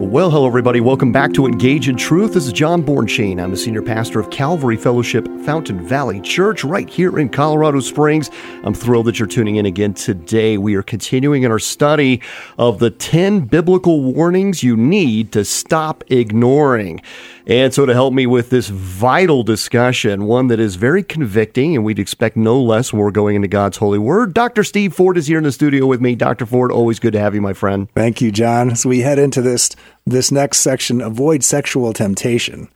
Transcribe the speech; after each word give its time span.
Well, 0.00 0.30
hello, 0.30 0.46
everybody. 0.46 0.80
Welcome 0.80 1.12
back 1.12 1.34
to 1.34 1.44
Engage 1.44 1.86
in 1.86 1.94
Truth. 1.94 2.32
This 2.32 2.46
is 2.46 2.54
John 2.54 2.82
Bornschein. 2.82 3.38
I'm 3.38 3.50
the 3.50 3.56
senior 3.58 3.82
pastor 3.82 4.18
of 4.18 4.30
Calvary 4.30 4.78
Fellowship 4.78 5.28
Fountain 5.44 5.86
Valley 5.86 6.22
Church 6.22 6.64
right 6.64 6.88
here 6.88 7.18
in 7.18 7.28
Colorado 7.28 7.80
Springs. 7.80 8.30
I'm 8.64 8.72
thrilled 8.72 9.04
that 9.08 9.18
you're 9.18 9.28
tuning 9.28 9.56
in 9.56 9.66
again 9.66 9.92
today. 9.92 10.56
We 10.56 10.74
are 10.76 10.82
continuing 10.82 11.42
in 11.42 11.50
our 11.50 11.58
study 11.58 12.22
of 12.56 12.78
the 12.78 12.88
10 12.88 13.40
biblical 13.40 14.00
warnings 14.00 14.62
you 14.62 14.74
need 14.74 15.32
to 15.32 15.44
stop 15.44 16.02
ignoring. 16.08 17.02
And 17.46 17.74
so, 17.74 17.84
to 17.84 17.92
help 17.92 18.14
me 18.14 18.26
with 18.26 18.50
this 18.50 18.68
vital 18.68 19.42
discussion, 19.42 20.26
one 20.26 20.46
that 20.48 20.60
is 20.60 20.76
very 20.76 21.02
convicting, 21.02 21.74
and 21.74 21.84
we'd 21.84 21.98
expect 21.98 22.36
no 22.36 22.60
less 22.62 22.92
when 22.92 23.02
we're 23.02 23.10
going 23.10 23.34
into 23.34 23.48
God's 23.48 23.78
holy 23.78 23.98
word, 23.98 24.34
Dr. 24.34 24.62
Steve 24.62 24.94
Ford 24.94 25.16
is 25.16 25.26
here 25.26 25.38
in 25.38 25.44
the 25.44 25.50
studio 25.50 25.84
with 25.86 26.00
me. 26.00 26.14
Dr. 26.14 26.46
Ford, 26.46 26.70
always 26.70 27.00
good 27.00 27.12
to 27.14 27.18
have 27.18 27.34
you, 27.34 27.40
my 27.40 27.52
friend. 27.52 27.88
Thank 27.94 28.20
you, 28.20 28.30
John. 28.30 28.70
As 28.70 28.86
we 28.86 29.00
head 29.00 29.18
into 29.18 29.42
this 29.42 29.70
this 30.06 30.32
next 30.32 30.60
section, 30.60 31.00
avoid 31.00 31.44
sexual 31.44 31.92
temptation. 31.92 32.68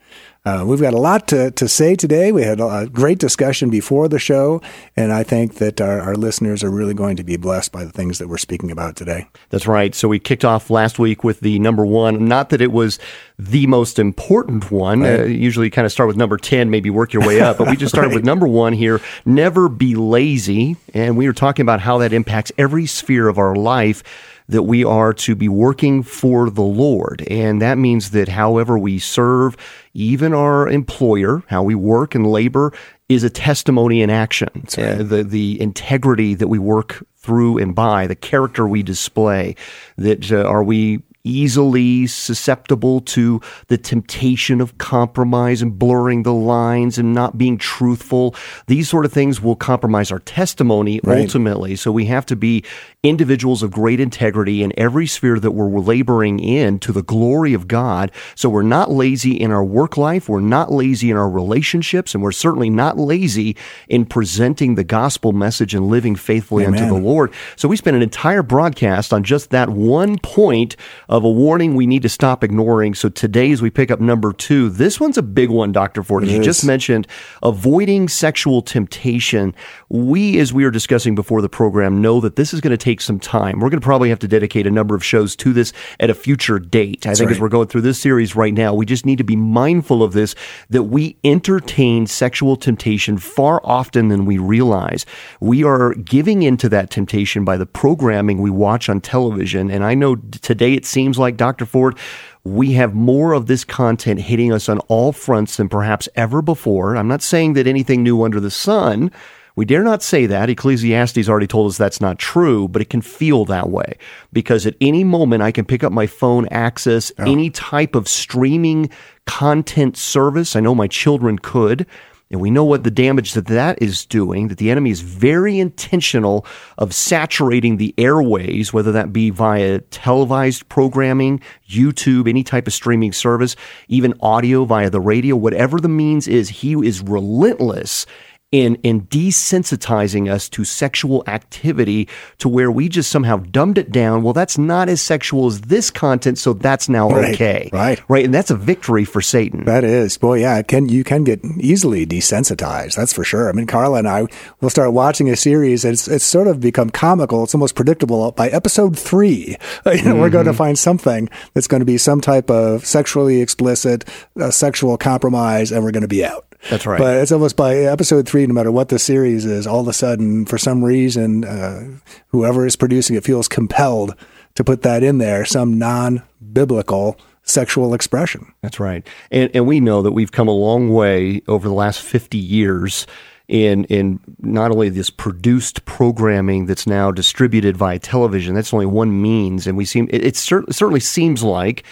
Uh, 0.46 0.62
we've 0.66 0.80
got 0.80 0.92
a 0.92 0.98
lot 0.98 1.26
to, 1.26 1.50
to 1.52 1.66
say 1.66 1.96
today. 1.96 2.30
We 2.30 2.42
had 2.42 2.60
a 2.60 2.86
great 2.92 3.18
discussion 3.18 3.70
before 3.70 4.08
the 4.08 4.18
show, 4.18 4.60
and 4.94 5.10
I 5.10 5.22
think 5.22 5.54
that 5.54 5.80
our, 5.80 6.00
our 6.02 6.14
listeners 6.16 6.62
are 6.62 6.68
really 6.68 6.92
going 6.92 7.16
to 7.16 7.24
be 7.24 7.38
blessed 7.38 7.72
by 7.72 7.82
the 7.82 7.90
things 7.90 8.18
that 8.18 8.28
we're 8.28 8.36
speaking 8.36 8.70
about 8.70 8.94
today. 8.94 9.26
That's 9.48 9.66
right. 9.66 9.94
So 9.94 10.06
we 10.06 10.18
kicked 10.18 10.44
off 10.44 10.68
last 10.68 10.98
week 10.98 11.24
with 11.24 11.40
the 11.40 11.58
number 11.60 11.86
one. 11.86 12.28
Not 12.28 12.50
that 12.50 12.60
it 12.60 12.72
was 12.72 12.98
the 13.38 13.66
most 13.66 13.98
important 13.98 14.70
one. 14.70 15.00
Right. 15.00 15.20
Uh, 15.20 15.24
usually, 15.24 15.70
kind 15.70 15.86
of 15.86 15.92
start 15.92 16.08
with 16.08 16.18
number 16.18 16.36
10, 16.36 16.68
maybe 16.68 16.90
work 16.90 17.14
your 17.14 17.26
way 17.26 17.40
up. 17.40 17.56
But 17.56 17.70
we 17.70 17.76
just 17.76 17.90
started 17.94 18.08
right. 18.08 18.16
with 18.16 18.24
number 18.26 18.46
one 18.46 18.74
here 18.74 19.00
never 19.24 19.70
be 19.70 19.94
lazy. 19.94 20.76
And 20.92 21.16
we 21.16 21.26
were 21.26 21.32
talking 21.32 21.62
about 21.62 21.80
how 21.80 21.96
that 21.98 22.12
impacts 22.12 22.52
every 22.58 22.84
sphere 22.84 23.28
of 23.28 23.38
our 23.38 23.56
life 23.56 24.02
that 24.48 24.64
we 24.64 24.84
are 24.84 25.12
to 25.14 25.34
be 25.34 25.48
working 25.48 26.02
for 26.02 26.50
the 26.50 26.62
Lord. 26.62 27.22
And 27.28 27.62
that 27.62 27.78
means 27.78 28.10
that 28.10 28.28
however 28.28 28.78
we 28.78 28.98
serve, 28.98 29.56
even 29.94 30.34
our 30.34 30.68
employer, 30.68 31.42
how 31.46 31.62
we 31.62 31.74
work 31.74 32.14
and 32.14 32.26
labor, 32.26 32.72
is 33.08 33.24
a 33.24 33.30
testimony 33.30 34.02
in 34.02 34.10
action. 34.10 34.66
Right. 34.76 35.00
Uh, 35.00 35.02
the 35.02 35.24
the 35.24 35.60
integrity 35.60 36.34
that 36.34 36.48
we 36.48 36.58
work 36.58 37.06
through 37.16 37.58
and 37.58 37.74
by, 37.74 38.06
the 38.06 38.14
character 38.14 38.68
we 38.68 38.82
display, 38.82 39.56
that 39.96 40.30
uh, 40.30 40.44
are 40.44 40.62
we 40.64 41.02
easily 41.24 42.06
susceptible 42.06 43.00
to 43.00 43.40
the 43.68 43.78
temptation 43.78 44.60
of 44.60 44.76
compromise 44.78 45.62
and 45.62 45.78
blurring 45.78 46.22
the 46.22 46.32
lines 46.32 46.98
and 46.98 47.14
not 47.14 47.38
being 47.38 47.56
truthful. 47.56 48.34
These 48.66 48.88
sort 48.88 49.06
of 49.06 49.12
things 49.12 49.40
will 49.40 49.56
compromise 49.56 50.12
our 50.12 50.18
testimony 50.20 51.00
right. 51.02 51.22
ultimately. 51.22 51.76
So 51.76 51.90
we 51.90 52.04
have 52.06 52.26
to 52.26 52.36
be 52.36 52.62
individuals 53.02 53.62
of 53.62 53.70
great 53.70 54.00
integrity 54.00 54.62
in 54.62 54.72
every 54.78 55.06
sphere 55.06 55.38
that 55.40 55.52
we're 55.52 55.80
laboring 55.80 56.38
in 56.40 56.78
to 56.80 56.92
the 56.92 57.02
glory 57.02 57.54
of 57.54 57.68
God. 57.68 58.12
So 58.34 58.48
we're 58.48 58.62
not 58.62 58.90
lazy 58.90 59.40
in 59.40 59.50
our 59.50 59.64
work 59.64 59.96
life, 59.96 60.28
we're 60.28 60.40
not 60.40 60.72
lazy 60.72 61.10
in 61.10 61.16
our 61.16 61.28
relationships, 61.28 62.14
and 62.14 62.22
we're 62.22 62.32
certainly 62.32 62.70
not 62.70 62.98
lazy 62.98 63.56
in 63.88 64.04
presenting 64.04 64.74
the 64.74 64.84
gospel 64.84 65.32
message 65.32 65.74
and 65.74 65.88
living 65.88 66.16
faithfully 66.16 66.64
Amen. 66.64 66.82
unto 66.82 66.94
the 66.94 67.00
Lord. 67.00 67.32
So 67.56 67.68
we 67.68 67.76
spent 67.76 67.96
an 67.96 68.02
entire 68.02 68.42
broadcast 68.42 69.12
on 69.12 69.24
just 69.24 69.50
that 69.50 69.70
one 69.70 70.18
point 70.18 70.76
of 71.14 71.22
a 71.22 71.30
warning 71.30 71.76
we 71.76 71.86
need 71.86 72.02
to 72.02 72.08
stop 72.08 72.42
ignoring. 72.42 72.92
So 72.92 73.08
today, 73.08 73.52
as 73.52 73.62
we 73.62 73.70
pick 73.70 73.92
up 73.92 74.00
number 74.00 74.32
two, 74.32 74.68
this 74.68 74.98
one's 74.98 75.16
a 75.16 75.22
big 75.22 75.48
one, 75.48 75.70
Dr. 75.70 76.02
Ford. 76.02 76.24
As 76.24 76.32
you 76.32 76.42
just 76.42 76.64
mentioned, 76.64 77.06
avoiding 77.40 78.08
sexual 78.08 78.62
temptation. 78.62 79.54
We, 79.88 80.40
as 80.40 80.52
we 80.52 80.64
were 80.64 80.72
discussing 80.72 81.14
before 81.14 81.40
the 81.40 81.48
program, 81.48 82.02
know 82.02 82.20
that 82.20 82.34
this 82.34 82.52
is 82.52 82.60
going 82.60 82.72
to 82.72 82.76
take 82.76 83.00
some 83.00 83.20
time. 83.20 83.60
We're 83.60 83.70
going 83.70 83.80
to 83.80 83.84
probably 83.84 84.08
have 84.08 84.18
to 84.20 84.28
dedicate 84.28 84.66
a 84.66 84.72
number 84.72 84.96
of 84.96 85.04
shows 85.04 85.36
to 85.36 85.52
this 85.52 85.72
at 86.00 86.10
a 86.10 86.14
future 86.14 86.58
date. 86.58 87.02
That's 87.02 87.16
I 87.16 87.22
think 87.22 87.28
right. 87.28 87.36
as 87.36 87.40
we're 87.40 87.48
going 87.48 87.68
through 87.68 87.82
this 87.82 88.00
series 88.00 88.34
right 88.34 88.52
now, 88.52 88.74
we 88.74 88.84
just 88.84 89.06
need 89.06 89.18
to 89.18 89.24
be 89.24 89.36
mindful 89.36 90.02
of 90.02 90.14
this 90.14 90.34
that 90.70 90.84
we 90.84 91.16
entertain 91.22 92.08
sexual 92.08 92.56
temptation 92.56 93.18
far 93.18 93.60
often 93.62 94.08
than 94.08 94.24
we 94.24 94.38
realize. 94.38 95.06
We 95.38 95.62
are 95.62 95.94
giving 95.94 96.42
into 96.42 96.68
that 96.70 96.90
temptation 96.90 97.44
by 97.44 97.56
the 97.56 97.66
programming 97.66 98.42
we 98.42 98.50
watch 98.50 98.88
on 98.88 99.00
television. 99.00 99.70
And 99.70 99.84
I 99.84 99.94
know 99.94 100.16
today 100.16 100.74
it 100.74 100.84
seems 100.84 101.03
seems 101.04 101.18
like, 101.18 101.36
Dr. 101.36 101.66
Ford, 101.66 101.98
we 102.44 102.72
have 102.72 102.94
more 102.94 103.34
of 103.34 103.46
this 103.46 103.62
content 103.62 104.20
hitting 104.20 104.50
us 104.50 104.70
on 104.70 104.78
all 104.88 105.12
fronts 105.12 105.58
than 105.58 105.68
perhaps 105.68 106.08
ever 106.14 106.40
before. 106.40 106.96
I'm 106.96 107.08
not 107.08 107.20
saying 107.20 107.52
that 107.54 107.66
anything 107.66 108.02
new 108.02 108.22
under 108.22 108.40
the 108.40 108.50
sun. 108.50 109.10
We 109.54 109.66
dare 109.66 109.82
not 109.82 110.02
say 110.02 110.24
that. 110.24 110.48
Ecclesiastes 110.48 111.28
already 111.28 111.46
told 111.46 111.68
us 111.70 111.76
that's 111.76 112.00
not 112.00 112.18
true, 112.18 112.68
but 112.68 112.80
it 112.80 112.88
can 112.88 113.02
feel 113.02 113.44
that 113.44 113.68
way 113.68 113.98
because 114.32 114.66
at 114.66 114.76
any 114.80 115.04
moment 115.04 115.42
I 115.42 115.52
can 115.52 115.66
pick 115.66 115.84
up 115.84 115.92
my 115.92 116.06
phone, 116.06 116.48
access 116.48 117.12
oh. 117.18 117.30
any 117.30 117.50
type 117.50 117.94
of 117.94 118.08
streaming 118.08 118.88
content 119.26 119.98
service. 119.98 120.56
I 120.56 120.60
know 120.60 120.74
my 120.74 120.88
children 120.88 121.38
could. 121.38 121.86
And 122.30 122.40
we 122.40 122.50
know 122.50 122.64
what 122.64 122.84
the 122.84 122.90
damage 122.90 123.34
that 123.34 123.46
that 123.46 123.80
is 123.80 124.06
doing, 124.06 124.48
that 124.48 124.58
the 124.58 124.70
enemy 124.70 124.90
is 124.90 125.00
very 125.02 125.58
intentional 125.58 126.46
of 126.78 126.94
saturating 126.94 127.76
the 127.76 127.94
airways, 127.98 128.72
whether 128.72 128.92
that 128.92 129.12
be 129.12 129.30
via 129.30 129.80
televised 129.80 130.68
programming, 130.68 131.40
YouTube, 131.68 132.28
any 132.28 132.42
type 132.42 132.66
of 132.66 132.72
streaming 132.72 133.12
service, 133.12 133.56
even 133.88 134.14
audio 134.20 134.64
via 134.64 134.90
the 134.90 135.00
radio, 135.00 135.36
whatever 135.36 135.78
the 135.78 135.88
means 135.88 136.26
is, 136.26 136.48
he 136.48 136.72
is 136.72 137.02
relentless 137.02 138.06
in 138.54 138.76
in 138.84 139.00
desensitizing 139.08 140.30
us 140.30 140.48
to 140.48 140.64
sexual 140.64 141.24
activity 141.26 142.08
to 142.38 142.48
where 142.48 142.70
we 142.70 142.88
just 142.88 143.10
somehow 143.10 143.38
dumbed 143.38 143.78
it 143.78 143.90
down. 143.90 144.22
Well, 144.22 144.32
that's 144.32 144.56
not 144.56 144.88
as 144.88 145.02
sexual 145.02 145.48
as 145.48 145.62
this 145.62 145.90
content, 145.90 146.38
so 146.38 146.52
that's 146.52 146.88
now 146.88 147.10
right, 147.10 147.34
okay. 147.34 147.68
Right. 147.72 148.00
Right. 148.08 148.24
And 148.24 148.32
that's 148.32 148.52
a 148.52 148.56
victory 148.56 149.04
for 149.04 149.20
Satan. 149.20 149.64
That 149.64 149.82
is. 149.82 150.16
Boy, 150.18 150.42
yeah, 150.42 150.62
can 150.62 150.88
you 150.88 151.02
can 151.02 151.24
get 151.24 151.44
easily 151.58 152.06
desensitized, 152.06 152.94
that's 152.94 153.12
for 153.12 153.24
sure. 153.24 153.48
I 153.48 153.52
mean, 153.52 153.66
Carla 153.66 153.98
and 153.98 154.08
I 154.08 154.28
will 154.60 154.70
start 154.70 154.92
watching 154.92 155.28
a 155.28 155.34
series, 155.34 155.84
and 155.84 155.94
it's 155.94 156.06
it's 156.06 156.24
sort 156.24 156.46
of 156.46 156.60
become 156.60 156.90
comical, 156.90 157.42
it's 157.42 157.56
almost 157.56 157.74
predictable. 157.74 158.30
By 158.30 158.50
episode 158.50 158.96
three, 158.96 159.34
you 159.36 159.56
know, 159.56 159.90
mm-hmm. 159.90 160.20
we're 160.20 160.30
going 160.30 160.46
to 160.46 160.52
find 160.52 160.78
something 160.78 161.28
that's 161.54 161.66
going 161.66 161.80
to 161.80 161.86
be 161.86 161.98
some 161.98 162.20
type 162.20 162.50
of 162.50 162.86
sexually 162.86 163.40
explicit, 163.40 164.04
uh, 164.40 164.52
sexual 164.52 164.96
compromise, 164.96 165.72
and 165.72 165.82
we're 165.82 165.90
going 165.90 166.02
to 166.02 166.08
be 166.08 166.24
out. 166.24 166.53
That's 166.70 166.86
right. 166.86 166.98
But 166.98 167.18
it's 167.18 167.32
almost 167.32 167.56
by 167.56 167.76
episode 167.76 168.28
three, 168.28 168.46
no 168.46 168.54
matter 168.54 168.72
what 168.72 168.88
the 168.88 168.98
series 168.98 169.44
is, 169.44 169.66
all 169.66 169.80
of 169.80 169.88
a 169.88 169.92
sudden, 169.92 170.46
for 170.46 170.58
some 170.58 170.84
reason, 170.84 171.44
uh, 171.44 171.98
whoever 172.28 172.66
is 172.66 172.76
producing 172.76 173.16
it 173.16 173.24
feels 173.24 173.48
compelled 173.48 174.14
to 174.54 174.64
put 174.64 174.82
that 174.82 175.02
in 175.02 175.18
there, 175.18 175.44
some 175.44 175.78
non 175.78 176.22
biblical 176.52 177.18
sexual 177.42 177.94
expression. 177.94 178.52
That's 178.62 178.80
right. 178.80 179.06
And, 179.30 179.50
and 179.54 179.66
we 179.66 179.80
know 179.80 180.02
that 180.02 180.12
we've 180.12 180.32
come 180.32 180.48
a 180.48 180.52
long 180.52 180.88
way 180.88 181.42
over 181.46 181.68
the 181.68 181.74
last 181.74 182.00
50 182.00 182.38
years 182.38 183.06
in 183.46 183.84
in 183.84 184.18
not 184.38 184.70
only 184.70 184.88
this 184.88 185.10
produced 185.10 185.84
programming 185.84 186.66
that's 186.66 186.86
now 186.86 187.10
distributed 187.10 187.76
via 187.76 187.98
television. 187.98 188.54
That's 188.54 188.72
only 188.72 188.86
one 188.86 189.20
means, 189.20 189.66
and 189.66 189.76
we 189.76 189.84
seem 189.84 190.08
it, 190.10 190.24
it, 190.24 190.36
cer- 190.36 190.64
it 190.66 190.74
certainly 190.74 191.00
seems 191.00 191.42
like 191.42 191.84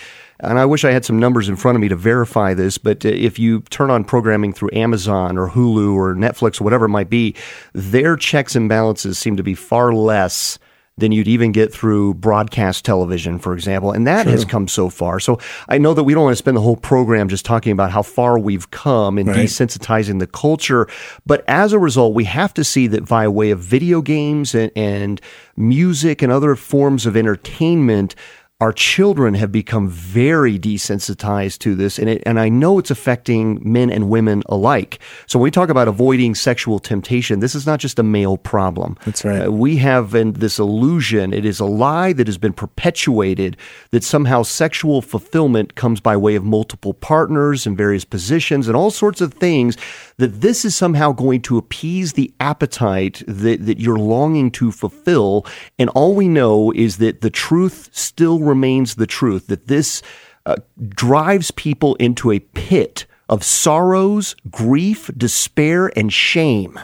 and 0.43 0.59
I 0.59 0.65
wish 0.65 0.85
I 0.85 0.91
had 0.91 1.05
some 1.05 1.19
numbers 1.19 1.49
in 1.49 1.57
front 1.57 1.77
of 1.77 1.81
me 1.81 1.89
to 1.89 1.97
verify 1.97 2.53
this, 2.55 2.77
but 2.79 3.05
uh, 3.05 3.09
if 3.09 3.39
you 3.39 3.61
turn 3.71 3.91
on 3.91 4.05
programming 4.05 4.53
through 4.53 4.71
Amazon 4.73 5.39
or 5.39 5.49
Hulu 5.49 5.95
or 5.95 6.15
Netflix 6.15 6.61
or 6.61 6.65
whatever 6.65 6.87
it 6.87 6.91
might 6.91 7.09
be, 7.09 7.35
their 7.73 8.17
checks 8.17 8.57
and 8.57 8.69
balances 8.69 9.19
seem 9.19 9.37
to 9.37 9.43
be 9.43 9.55
far 9.55 9.93
less 9.93 10.59
than 10.99 11.11
you'd 11.11 11.29
even 11.29 11.53
get 11.53 11.73
through 11.73 12.15
broadcast 12.15 12.85
television, 12.85 13.39
for 13.39 13.55
example. 13.55 13.93
And 13.93 14.07
that 14.07 14.25
True. 14.25 14.33
has 14.33 14.45
come 14.45 14.69
so 14.69 14.91
far. 14.91 15.21
So 15.21 15.39
I 15.69 15.79
know 15.79 15.95
that 15.95 16.05
we 16.05 16.13
don't 16.13 16.25
want 16.25 16.33
to 16.33 16.37
spend 16.37 16.57
the 16.57 16.61
whole 16.61 16.77
program 16.77 17.29
just 17.29 17.47
talking 17.47 17.73
about 17.73 17.91
how 17.91 18.03
far 18.03 18.39
we've 18.39 18.71
come 18.71 19.19
in 19.19 19.27
right. 19.27 19.37
desensitizing 19.37 20.19
the 20.19 20.27
culture. 20.27 20.87
But 21.25 21.45
as 21.49 21.73
a 21.73 21.79
result, 21.79 22.15
we 22.15 22.25
have 22.25 22.53
to 22.55 22.65
see 22.65 22.89
that 22.89 23.05
via 23.05 23.31
way 23.31 23.51
of 23.51 23.61
video 23.61 24.03
games 24.03 24.55
and, 24.55 24.71
and 24.77 25.21
music 25.57 26.21
and 26.21 26.31
other 26.31 26.55
forms 26.57 27.07
of 27.07 27.17
entertainment, 27.17 28.15
our 28.63 28.73
children 28.73 29.35
have 29.35 29.51
become 29.51 29.89
very 29.89 30.57
desensitized 30.57 31.59
to 31.59 31.75
this, 31.75 31.99
and 31.99 32.09
it, 32.09 32.23
and 32.25 32.39
I 32.39 32.49
know 32.49 32.79
it's 32.79 32.93
affecting 32.93 33.61
men 33.65 33.91
and 33.91 34.09
women 34.09 34.45
alike. 34.47 35.01
So 35.27 35.41
when 35.41 35.43
we 35.43 35.51
talk 35.51 35.69
about 35.69 35.89
avoiding 35.89 36.37
sexual 36.37 36.79
temptation, 36.79 37.41
this 37.41 37.57
is 37.57 37.67
not 37.67 37.81
just 37.81 37.99
a 37.99 38.05
male 38.05 38.37
problem. 38.37 38.97
That's 39.05 39.25
right. 39.25 39.49
Uh, 39.49 39.51
we 39.51 39.79
have 39.79 40.15
in 40.15 40.35
this 40.35 40.61
illusion. 40.61 41.33
It 41.33 41.45
is 41.45 41.59
a 41.59 41.65
lie 41.65 42.13
that 42.13 42.29
has 42.29 42.39
been 42.39 42.53
perpetuated 42.53 43.57
that 43.91 44.05
somehow 44.05 44.45
sexual 44.45 45.03
fulfillment 45.03 45.75
comes 45.75 46.01
by 46.01 46.17
way 46.17 46.37
of 46.37 46.45
multiple 46.45 46.95
partners 46.95 47.67
and 47.67 47.77
various 47.77 48.05
positions 48.05 48.69
and 48.69 48.77
all 48.77 48.93
sorts 48.93 49.21
of 49.21 49.35
things. 49.35 49.77
That 50.23 50.41
this 50.41 50.65
is 50.65 50.77
somehow 50.77 51.11
going 51.11 51.41
to 51.43 51.59
appease 51.59 52.13
the 52.13 52.33
appetite 52.39 53.25
that, 53.27 53.67
that 53.67 53.81
you're 53.81 53.99
longing 53.99 54.53
to 54.53 54.71
fulfill, 54.71 55.45
and 55.81 55.91
all 55.91 56.15
we 56.15 56.29
know 56.29 56.71
is 56.71 56.99
that 56.99 57.23
the 57.23 57.29
truth 57.29 57.89
still 57.91 58.39
remains 58.39 58.95
the 58.95 59.09
truth 59.09 59.49
that 59.49 59.67
this 59.67 60.01
uh, 60.47 60.59
drives 60.91 61.51
people 61.51 61.97
into 61.97 62.31
a 62.31 62.39
pit 62.39 63.05
of 63.29 63.43
sorrows, 63.43 64.37
grief, 64.49 65.11
despair, 65.17 65.91
and 65.99 66.13
shame. 66.13 66.79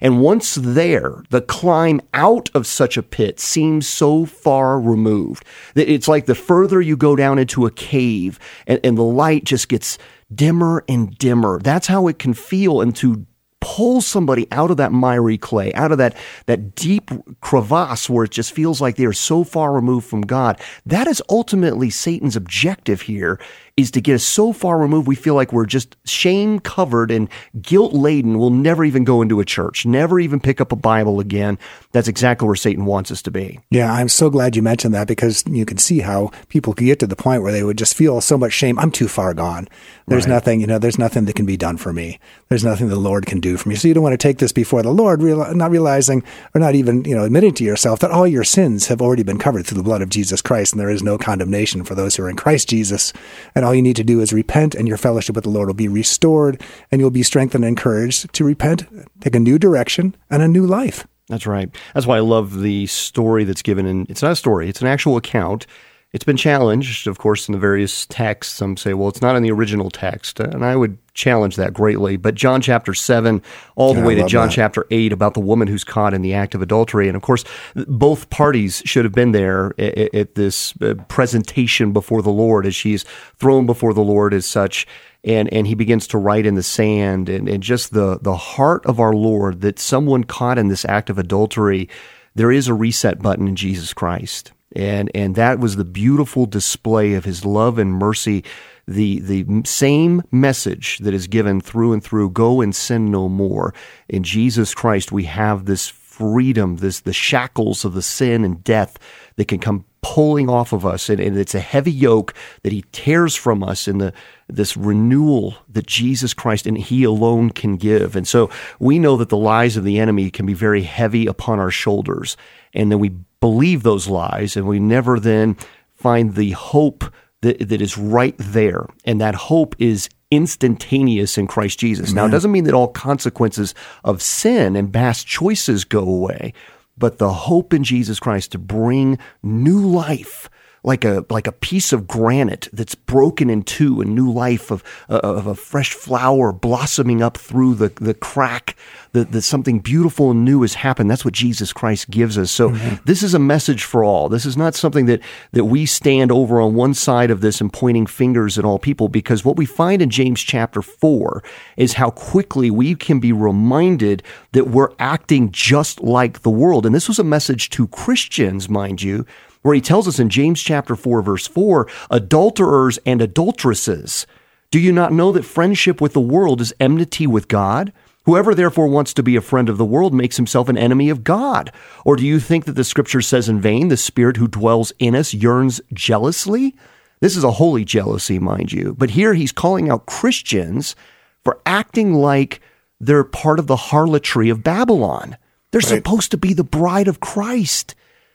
And 0.00 0.20
once 0.20 0.54
there, 0.54 1.24
the 1.30 1.40
climb 1.40 2.00
out 2.12 2.48
of 2.54 2.64
such 2.64 2.96
a 2.96 3.02
pit 3.02 3.40
seems 3.40 3.88
so 3.88 4.24
far 4.24 4.80
removed 4.80 5.44
that 5.74 5.92
it's 5.92 6.08
like 6.08 6.26
the 6.26 6.34
further 6.36 6.80
you 6.80 6.96
go 6.96 7.16
down 7.16 7.38
into 7.38 7.66
a 7.66 7.70
cave 7.70 8.38
and, 8.68 8.78
and 8.84 8.96
the 8.96 9.02
light 9.02 9.44
just 9.44 9.68
gets 9.68 9.98
dimmer 10.32 10.84
and 10.88 11.16
dimmer. 11.18 11.60
That's 11.60 11.86
how 11.86 12.08
it 12.08 12.18
can 12.18 12.34
feel. 12.34 12.80
And 12.80 12.94
to 12.96 13.26
pull 13.64 14.02
somebody 14.02 14.46
out 14.52 14.70
of 14.70 14.76
that 14.76 14.92
miry 14.92 15.38
clay, 15.38 15.72
out 15.72 15.90
of 15.90 15.96
that, 15.96 16.14
that 16.44 16.74
deep 16.74 17.10
crevasse 17.40 18.10
where 18.10 18.24
it 18.24 18.30
just 18.30 18.52
feels 18.52 18.78
like 18.78 18.96
they 18.96 19.06
are 19.06 19.12
so 19.12 19.42
far 19.42 19.72
removed 19.72 20.06
from 20.06 20.20
God. 20.20 20.60
That 20.84 21.06
is 21.06 21.22
ultimately 21.30 21.88
Satan's 21.88 22.36
objective 22.36 23.00
here 23.00 23.40
is 23.76 23.90
to 23.90 24.00
get 24.00 24.14
us 24.14 24.22
so 24.22 24.52
far 24.52 24.78
removed 24.78 25.08
we 25.08 25.16
feel 25.16 25.34
like 25.34 25.52
we're 25.52 25.66
just 25.66 25.96
shame 26.04 26.60
covered 26.60 27.10
and 27.10 27.28
guilt 27.60 27.92
laden. 27.92 28.38
We'll 28.38 28.50
never 28.50 28.84
even 28.84 29.02
go 29.02 29.20
into 29.20 29.40
a 29.40 29.44
church, 29.44 29.84
never 29.84 30.20
even 30.20 30.38
pick 30.38 30.60
up 30.60 30.70
a 30.70 30.76
Bible 30.76 31.18
again. 31.18 31.58
That's 31.90 32.06
exactly 32.06 32.46
where 32.46 32.54
Satan 32.54 32.84
wants 32.84 33.10
us 33.10 33.20
to 33.22 33.32
be. 33.32 33.58
Yeah, 33.70 33.92
I'm 33.92 34.08
so 34.08 34.30
glad 34.30 34.54
you 34.54 34.62
mentioned 34.62 34.94
that 34.94 35.08
because 35.08 35.42
you 35.48 35.64
can 35.66 35.78
see 35.78 36.00
how 36.00 36.30
people 36.48 36.72
could 36.72 36.84
get 36.84 37.00
to 37.00 37.06
the 37.08 37.16
point 37.16 37.42
where 37.42 37.50
they 37.50 37.64
would 37.64 37.78
just 37.78 37.96
feel 37.96 38.20
so 38.20 38.38
much 38.38 38.52
shame. 38.52 38.78
I'm 38.78 38.92
too 38.92 39.08
far 39.08 39.34
gone. 39.34 39.68
There's 40.06 40.24
right. 40.26 40.34
nothing, 40.34 40.60
you 40.60 40.66
know, 40.68 40.78
there's 40.78 40.98
nothing 40.98 41.24
that 41.24 41.34
can 41.34 41.46
be 41.46 41.56
done 41.56 41.76
for 41.76 41.92
me. 41.92 42.20
There's 42.50 42.64
nothing 42.64 42.88
the 42.88 42.96
Lord 42.96 43.26
can 43.26 43.40
do 43.40 43.56
for 43.56 43.68
me. 43.68 43.74
So 43.74 43.88
you 43.88 43.94
don't 43.94 44.02
want 44.02 44.12
to 44.12 44.18
take 44.18 44.38
this 44.38 44.52
before 44.52 44.82
the 44.82 44.92
Lord, 44.92 45.20
not 45.20 45.70
realizing 45.70 46.22
or 46.54 46.60
not 46.60 46.76
even, 46.76 47.04
you 47.04 47.16
know, 47.16 47.24
admitting 47.24 47.54
to 47.54 47.64
yourself 47.64 47.98
that 48.00 48.12
all 48.12 48.26
your 48.26 48.44
sins 48.44 48.86
have 48.86 49.02
already 49.02 49.24
been 49.24 49.38
covered 49.38 49.66
through 49.66 49.78
the 49.78 49.84
blood 49.84 50.02
of 50.02 50.10
Jesus 50.10 50.42
Christ 50.42 50.72
and 50.72 50.80
there 50.80 50.90
is 50.90 51.02
no 51.02 51.18
condemnation 51.18 51.82
for 51.82 51.94
those 51.94 52.14
who 52.14 52.22
are 52.22 52.30
in 52.30 52.36
Christ 52.36 52.68
Jesus. 52.68 53.12
And 53.54 53.63
all 53.64 53.74
you 53.74 53.82
need 53.82 53.96
to 53.96 54.04
do 54.04 54.20
is 54.20 54.32
repent, 54.32 54.74
and 54.74 54.86
your 54.86 54.96
fellowship 54.96 55.34
with 55.34 55.44
the 55.44 55.50
Lord 55.50 55.68
will 55.68 55.74
be 55.74 55.88
restored, 55.88 56.62
and 56.90 57.00
you'll 57.00 57.10
be 57.10 57.22
strengthened 57.22 57.64
and 57.64 57.70
encouraged 57.70 58.32
to 58.32 58.44
repent, 58.44 58.84
take 59.20 59.34
a 59.34 59.40
new 59.40 59.58
direction, 59.58 60.14
and 60.30 60.42
a 60.42 60.48
new 60.48 60.66
life. 60.66 61.06
That's 61.28 61.46
right. 61.46 61.74
That's 61.94 62.06
why 62.06 62.18
I 62.18 62.20
love 62.20 62.60
the 62.60 62.86
story 62.86 63.44
that's 63.44 63.62
given 63.62 63.86
in. 63.86 64.06
It's 64.08 64.22
not 64.22 64.32
a 64.32 64.36
story; 64.36 64.68
it's 64.68 64.82
an 64.82 64.86
actual 64.86 65.16
account 65.16 65.66
it's 66.14 66.22
been 66.22 66.36
challenged, 66.36 67.08
of 67.08 67.18
course, 67.18 67.48
in 67.48 67.52
the 67.52 67.58
various 67.58 68.06
texts. 68.06 68.54
Some 68.54 68.76
say, 68.76 68.94
well, 68.94 69.08
it's 69.08 69.20
not 69.20 69.34
in 69.34 69.42
the 69.42 69.50
original 69.50 69.90
text. 69.90 70.38
And 70.38 70.64
I 70.64 70.76
would 70.76 70.96
challenge 71.12 71.56
that 71.56 71.74
greatly. 71.74 72.16
But 72.16 72.36
John 72.36 72.60
chapter 72.60 72.94
7, 72.94 73.42
all 73.74 73.94
the 73.94 74.00
yeah, 74.00 74.06
way 74.06 74.14
to 74.14 74.26
John 74.26 74.46
that. 74.46 74.54
chapter 74.54 74.86
8, 74.92 75.12
about 75.12 75.34
the 75.34 75.40
woman 75.40 75.66
who's 75.66 75.82
caught 75.82 76.14
in 76.14 76.22
the 76.22 76.32
act 76.32 76.54
of 76.54 76.62
adultery. 76.62 77.08
And 77.08 77.16
of 77.16 77.22
course, 77.22 77.42
both 77.74 78.30
parties 78.30 78.80
should 78.84 79.04
have 79.04 79.12
been 79.12 79.32
there 79.32 79.72
at, 79.76 80.14
at 80.14 80.34
this 80.36 80.80
uh, 80.80 80.94
presentation 81.08 81.92
before 81.92 82.22
the 82.22 82.30
Lord 82.30 82.64
as 82.64 82.76
she's 82.76 83.02
thrown 83.38 83.66
before 83.66 83.92
the 83.92 84.04
Lord 84.04 84.32
as 84.34 84.46
such. 84.46 84.86
And, 85.24 85.52
and 85.52 85.66
he 85.66 85.74
begins 85.74 86.06
to 86.08 86.18
write 86.18 86.46
in 86.46 86.54
the 86.54 86.62
sand 86.62 87.28
and, 87.28 87.48
and 87.48 87.60
just 87.60 87.92
the, 87.92 88.20
the 88.22 88.36
heart 88.36 88.86
of 88.86 89.00
our 89.00 89.14
Lord 89.14 89.62
that 89.62 89.80
someone 89.80 90.22
caught 90.22 90.58
in 90.58 90.68
this 90.68 90.84
act 90.84 91.10
of 91.10 91.18
adultery, 91.18 91.88
there 92.36 92.52
is 92.52 92.68
a 92.68 92.74
reset 92.74 93.20
button 93.20 93.48
in 93.48 93.56
Jesus 93.56 93.92
Christ 93.92 94.52
and 94.74 95.10
and 95.14 95.34
that 95.34 95.58
was 95.58 95.76
the 95.76 95.84
beautiful 95.84 96.46
display 96.46 97.14
of 97.14 97.24
his 97.24 97.44
love 97.44 97.78
and 97.78 97.92
mercy 97.92 98.44
the 98.86 99.20
the 99.20 99.62
same 99.64 100.22
message 100.30 100.98
that 100.98 101.14
is 101.14 101.26
given 101.26 101.60
through 101.60 101.92
and 101.92 102.02
through 102.02 102.30
go 102.30 102.60
and 102.60 102.74
sin 102.74 103.10
no 103.10 103.28
more. 103.28 103.74
In 104.08 104.22
Jesus 104.22 104.74
Christ 104.74 105.12
we 105.12 105.24
have 105.24 105.64
this 105.64 105.88
freedom 105.88 106.76
this 106.76 107.00
the 107.00 107.12
shackles 107.12 107.84
of 107.84 107.94
the 107.94 108.02
sin 108.02 108.44
and 108.44 108.62
death 108.62 108.98
that 109.36 109.48
can 109.48 109.58
come 109.58 109.84
pulling 110.04 110.50
off 110.50 110.74
of 110.74 110.84
us. 110.84 111.08
And, 111.08 111.18
and 111.18 111.36
it's 111.36 111.54
a 111.54 111.60
heavy 111.60 111.90
yoke 111.90 112.34
that 112.62 112.72
he 112.72 112.84
tears 112.92 113.34
from 113.34 113.62
us 113.64 113.88
in 113.88 113.98
the 113.98 114.12
this 114.48 114.76
renewal 114.76 115.56
that 115.70 115.86
Jesus 115.86 116.34
Christ 116.34 116.66
and 116.66 116.76
he 116.76 117.04
alone 117.04 117.48
can 117.48 117.76
give. 117.76 118.14
And 118.14 118.28
so 118.28 118.50
we 118.78 118.98
know 118.98 119.16
that 119.16 119.30
the 119.30 119.38
lies 119.38 119.78
of 119.78 119.84
the 119.84 119.98
enemy 119.98 120.30
can 120.30 120.44
be 120.44 120.52
very 120.52 120.82
heavy 120.82 121.26
upon 121.26 121.58
our 121.58 121.70
shoulders. 121.70 122.36
And 122.74 122.92
then 122.92 122.98
we 122.98 123.12
believe 123.44 123.82
those 123.82 124.08
lies 124.08 124.56
and 124.56 124.66
we 124.66 124.80
never 124.80 125.20
then 125.20 125.54
find 125.92 126.34
the 126.34 126.52
hope 126.52 127.04
that, 127.42 127.68
that 127.68 127.82
is 127.82 127.98
right 127.98 128.34
there. 128.38 128.86
And 129.04 129.20
that 129.20 129.34
hope 129.34 129.76
is 129.78 130.08
instantaneous 130.30 131.36
in 131.36 131.46
Christ 131.46 131.78
Jesus. 131.78 132.08
Amen. 132.08 132.14
Now, 132.14 132.26
it 132.26 132.30
doesn't 132.30 132.50
mean 132.50 132.64
that 132.64 132.72
all 132.72 132.88
consequences 132.88 133.74
of 134.02 134.22
sin 134.22 134.76
and 134.76 134.90
past 134.90 135.26
choices 135.26 135.84
go 135.84 136.00
away, 136.00 136.54
but 136.96 137.18
the 137.18 137.34
hope 137.34 137.74
in 137.74 137.84
Jesus 137.84 138.18
Christ 138.18 138.52
to 138.52 138.58
bring 138.58 139.18
new 139.42 139.78
life 139.78 140.48
like 140.84 141.04
a 141.04 141.24
like 141.30 141.46
a 141.46 141.52
piece 141.52 141.92
of 141.92 142.06
granite 142.06 142.68
that's 142.72 142.94
broken 142.94 143.50
in 143.50 143.62
two, 143.62 144.00
a 144.00 144.04
new 144.04 144.30
life 144.30 144.70
of 144.70 144.84
of 145.08 145.46
a 145.46 145.54
fresh 145.54 145.92
flower 145.92 146.52
blossoming 146.52 147.22
up 147.22 147.36
through 147.36 147.74
the 147.74 147.88
the 147.88 148.14
crack. 148.14 148.76
That, 149.12 149.30
that 149.30 149.42
something 149.42 149.78
beautiful 149.78 150.32
and 150.32 150.44
new 150.44 150.62
has 150.62 150.74
happened. 150.74 151.08
That's 151.08 151.24
what 151.24 151.34
Jesus 151.34 151.72
Christ 151.72 152.10
gives 152.10 152.36
us. 152.36 152.50
So 152.50 152.70
mm-hmm. 152.70 152.96
this 153.04 153.22
is 153.22 153.32
a 153.32 153.38
message 153.38 153.84
for 153.84 154.02
all. 154.02 154.28
This 154.28 154.44
is 154.44 154.56
not 154.56 154.74
something 154.74 155.06
that 155.06 155.20
that 155.52 155.66
we 155.66 155.86
stand 155.86 156.32
over 156.32 156.60
on 156.60 156.74
one 156.74 156.94
side 156.94 157.30
of 157.30 157.40
this 157.40 157.60
and 157.60 157.72
pointing 157.72 158.06
fingers 158.06 158.58
at 158.58 158.64
all 158.64 158.80
people. 158.80 159.08
Because 159.08 159.44
what 159.44 159.56
we 159.56 159.66
find 159.66 160.02
in 160.02 160.10
James 160.10 160.40
chapter 160.42 160.82
four 160.82 161.44
is 161.76 161.92
how 161.92 162.10
quickly 162.10 162.72
we 162.72 162.96
can 162.96 163.20
be 163.20 163.30
reminded 163.30 164.24
that 164.50 164.66
we're 164.66 164.90
acting 164.98 165.52
just 165.52 166.00
like 166.02 166.42
the 166.42 166.50
world. 166.50 166.84
And 166.84 166.92
this 166.92 167.06
was 167.06 167.20
a 167.20 167.24
message 167.24 167.70
to 167.70 167.86
Christians, 167.86 168.68
mind 168.68 169.00
you 169.00 169.24
where 169.64 169.74
he 169.74 169.80
tells 169.80 170.06
us 170.06 170.18
in 170.18 170.28
James 170.28 170.60
chapter 170.60 170.94
4 170.94 171.22
verse 171.22 171.46
4, 171.46 171.88
adulterers 172.10 172.98
and 173.06 173.22
adulteresses, 173.22 174.26
do 174.70 174.78
you 174.78 174.92
not 174.92 175.12
know 175.12 175.32
that 175.32 175.46
friendship 175.46 176.02
with 176.02 176.12
the 176.12 176.20
world 176.20 176.60
is 176.60 176.74
enmity 176.78 177.26
with 177.26 177.48
God? 177.48 177.90
Whoever 178.26 178.54
therefore 178.54 178.88
wants 178.88 179.14
to 179.14 179.22
be 179.22 179.36
a 179.36 179.40
friend 179.40 179.70
of 179.70 179.78
the 179.78 179.84
world 179.84 180.12
makes 180.12 180.36
himself 180.36 180.68
an 180.68 180.76
enemy 180.76 181.08
of 181.08 181.24
God. 181.24 181.72
Or 182.04 182.14
do 182.14 182.26
you 182.26 182.40
think 182.40 182.66
that 182.66 182.72
the 182.72 182.84
scripture 182.84 183.22
says 183.22 183.48
in 183.48 183.58
vain, 183.58 183.88
the 183.88 183.96
spirit 183.96 184.36
who 184.36 184.48
dwells 184.48 184.92
in 184.98 185.14
us 185.14 185.32
yearns 185.32 185.80
jealously? 185.94 186.76
This 187.20 187.34
is 187.34 187.44
a 187.44 187.52
holy 187.52 187.86
jealousy, 187.86 188.38
mind 188.38 188.70
you. 188.70 188.94
But 188.98 189.10
here 189.10 189.32
he's 189.32 189.52
calling 189.52 189.88
out 189.88 190.04
Christians 190.04 190.94
for 191.42 191.58
acting 191.64 192.12
like 192.12 192.60
they're 193.00 193.24
part 193.24 193.58
of 193.58 193.66
the 193.66 193.76
harlotry 193.76 194.50
of 194.50 194.62
Babylon. 194.62 195.38
They're 195.70 195.78
right. 195.78 195.88
supposed 195.88 196.30
to 196.32 196.36
be 196.36 196.52
the 196.52 196.64
bride 196.64 197.08
of 197.08 197.20
Christ 197.20 197.94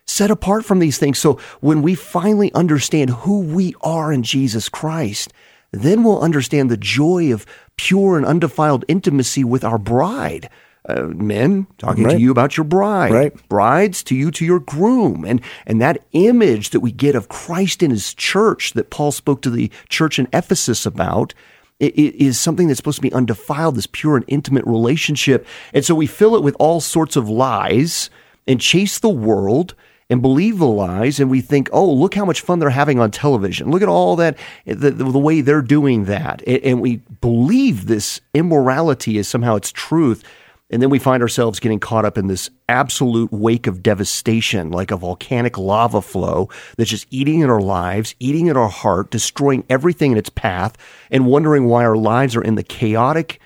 set 0.09 0.31
apart 0.31 0.65
from 0.65 0.79
these 0.79 0.97
things. 0.97 1.19
So 1.19 1.39
when 1.61 1.81
we 1.81 1.95
finally 1.95 2.51
understand 2.53 3.11
who 3.11 3.41
we 3.41 3.75
are 3.81 4.11
in 4.11 4.23
Jesus 4.23 4.67
Christ, 4.67 5.31
then 5.71 6.03
we'll 6.03 6.21
understand 6.21 6.69
the 6.69 6.77
joy 6.77 7.31
of 7.31 7.45
pure 7.77 8.17
and 8.17 8.25
undefiled 8.25 8.85
intimacy 8.87 9.43
with 9.43 9.63
our 9.63 9.77
bride. 9.77 10.49
Uh, 10.87 11.03
men 11.03 11.67
talking 11.77 12.05
right. 12.05 12.13
to 12.13 12.19
you 12.19 12.31
about 12.31 12.57
your 12.57 12.63
bride, 12.63 13.11
right. 13.11 13.49
brides 13.49 14.01
to 14.01 14.15
you 14.15 14.31
to 14.31 14.45
your 14.45 14.61
groom, 14.61 15.23
and 15.25 15.41
and 15.67 15.79
that 15.79 16.01
image 16.13 16.71
that 16.71 16.79
we 16.79 16.91
get 16.91 17.15
of 17.15 17.27
Christ 17.27 17.83
in 17.83 17.91
His 17.91 18.13
church 18.13 18.73
that 18.73 18.89
Paul 18.89 19.11
spoke 19.11 19.41
to 19.43 19.51
the 19.51 19.69
church 19.89 20.17
in 20.17 20.27
Ephesus 20.33 20.85
about 20.85 21.33
it 21.79 21.93
is 21.95 22.39
something 22.39 22.67
that's 22.67 22.77
supposed 22.77 22.97
to 22.97 23.01
be 23.03 23.13
undefiled, 23.13 23.75
this 23.75 23.87
pure 23.91 24.15
and 24.15 24.25
intimate 24.29 24.65
relationship, 24.65 25.45
and 25.73 25.85
so 25.85 25.93
we 25.93 26.07
fill 26.07 26.35
it 26.35 26.43
with 26.43 26.55
all 26.59 26.79
sorts 26.79 27.15
of 27.15 27.29
lies 27.29 28.09
and 28.47 28.59
chase 28.59 28.97
the 28.97 29.09
world 29.09 29.75
and 30.09 30.21
believe 30.21 30.57
the 30.57 30.67
lies 30.67 31.19
and 31.19 31.29
we 31.29 31.41
think, 31.41 31.69
oh, 31.71 31.91
look 31.91 32.15
how 32.15 32.25
much 32.25 32.41
fun 32.41 32.59
they're 32.59 32.69
having 32.69 32.99
on 32.99 33.11
television. 33.11 33.69
Look 33.69 33.83
at 33.83 33.89
all 33.89 34.15
that, 34.15 34.37
the, 34.65 34.91
the 34.91 35.19
way 35.19 35.41
they're 35.41 35.61
doing 35.61 36.05
that. 36.05 36.41
And 36.47 36.81
we 36.81 36.97
believe 37.21 37.85
this 37.85 38.19
immorality 38.33 39.17
is 39.17 39.27
somehow 39.27 39.55
its 39.55 39.71
truth. 39.71 40.23
And 40.71 40.81
then 40.81 40.89
we 40.89 40.99
find 40.99 41.23
ourselves 41.23 41.59
getting 41.59 41.79
caught 41.79 42.05
up 42.05 42.17
in 42.17 42.27
this 42.27 42.49
absolute 42.67 43.31
wake 43.31 43.65
of 43.65 43.81
devastation, 43.81 44.71
like 44.71 44.91
a 44.91 44.97
volcanic 44.97 45.57
lava 45.57 46.01
flow 46.01 46.49
that's 46.77 46.91
just 46.91 47.07
eating 47.09 47.41
at 47.41 47.49
our 47.49 47.61
lives, 47.61 48.13
eating 48.19 48.49
at 48.49 48.57
our 48.57 48.69
heart, 48.69 49.09
destroying 49.09 49.63
everything 49.69 50.11
in 50.11 50.17
its 50.17 50.29
path, 50.29 50.75
and 51.09 51.25
wondering 51.25 51.65
why 51.65 51.83
our 51.83 51.97
lives 51.97 52.35
are 52.35 52.43
in 52.43 52.53
the 52.55 52.63
chaotic 52.63 53.39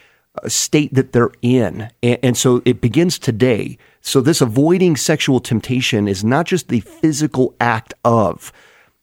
uh, 0.44 0.50
state 0.50 0.94
that 0.94 1.14
they're 1.14 1.32
in. 1.42 1.90
And, 2.02 2.38
so 2.38 2.62
it 2.66 2.82
begins 2.82 3.18
today 3.18 3.78
so 4.06 4.20
this 4.20 4.42
avoiding 4.42 4.98
sexual 4.98 5.40
temptation 5.40 6.10
is 6.10 6.26
not 6.26 6.46
just 6.46 6.68
the 6.68 6.82
physical 6.82 7.56
act 7.60 7.94
of, 8.04 8.52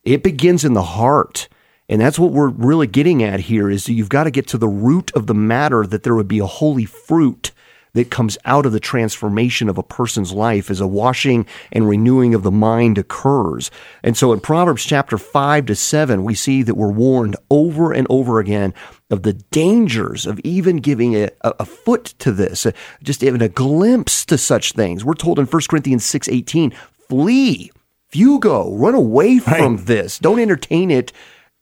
it 0.05 0.23
begins 0.23 0.63
in 0.63 0.75
the 0.75 0.83
heart. 0.83 1.49
And 1.89 2.01
that's 2.01 2.19
what 2.19 2.33
we're 2.33 2.51
really 2.51 2.87
getting 2.87 3.23
at 3.23 3.41
here 3.41 3.71
is 3.71 3.89
you've 3.89 4.11
got 4.11 4.25
to 4.25 4.31
get 4.31 4.47
to 4.49 4.59
the 4.59 4.69
root 4.69 5.11
of 5.15 5.27
the 5.27 5.35
matter 5.35 5.87
that 5.87 6.03
there 6.03 6.15
would 6.15 6.29
be 6.29 6.39
a 6.39 6.47
holy 6.47 6.85
fruit 6.85 7.51
that 7.93 8.11
comes 8.11 8.39
out 8.45 8.67
of 8.67 8.73
the 8.73 8.81
transformation 8.81 9.69
of 9.69 9.79
a 9.79 9.83
person's 9.83 10.33
life 10.33 10.71
as 10.71 10.81
a 10.81 10.87
washing 10.87 11.47
and 11.73 11.89
renewing 11.89 12.35
of 12.35 12.43
the 12.43 12.51
mind 12.51 12.99
occurs. 12.99 13.71
And 14.03 14.17
so 14.17 14.33
in 14.33 14.41
Proverbs 14.41 14.85
chapter 14.85 15.19
5 15.19 15.67
to 15.67 15.75
7, 15.75 16.25
we 16.25 16.35
see 16.35 16.63
that 16.63 16.77
we're 16.77 16.93
warned 16.93 17.37
over 17.51 17.93
and 17.93 18.07
over 18.11 18.39
again 18.41 18.75
of 19.11 19.23
the 19.23 19.33
dangers 19.33 20.27
of 20.27 20.39
even 20.41 20.77
giving 20.77 21.17
a, 21.17 21.31
a 21.43 21.65
foot 21.65 22.15
to 22.21 22.33
this, 22.33 22.65
uh, 22.65 22.73
just 23.03 23.23
even 23.23 23.43
a 23.43 23.49
glimpse 23.49 24.25
to 24.27 24.39
such 24.39 24.73
things. 24.73 25.05
We're 25.05 25.15
told 25.15 25.39
in 25.39 25.47
1 25.47 25.63
Corinthians 25.69 26.05
6 26.05 26.29
18, 26.29 26.73
flee, 27.09 27.73
fugo, 28.13 28.71
run 28.79 28.95
away 28.95 29.39
from 29.39 29.77
right. 29.77 29.87
this. 29.87 30.19
Don't 30.19 30.39
entertain 30.39 30.91
it 30.91 31.13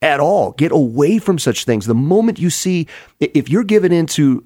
at 0.01 0.21
all. 0.21 0.53
Get 0.53 0.73
away 0.73 1.19
from 1.19 1.39
such 1.39 1.65
things. 1.65 1.87
The 1.87 1.95
moment 1.95 2.39
you 2.39 2.51
see, 2.51 2.87
if 3.21 3.49
you're 3.49 3.65
given 3.65 3.93
into 3.93 4.45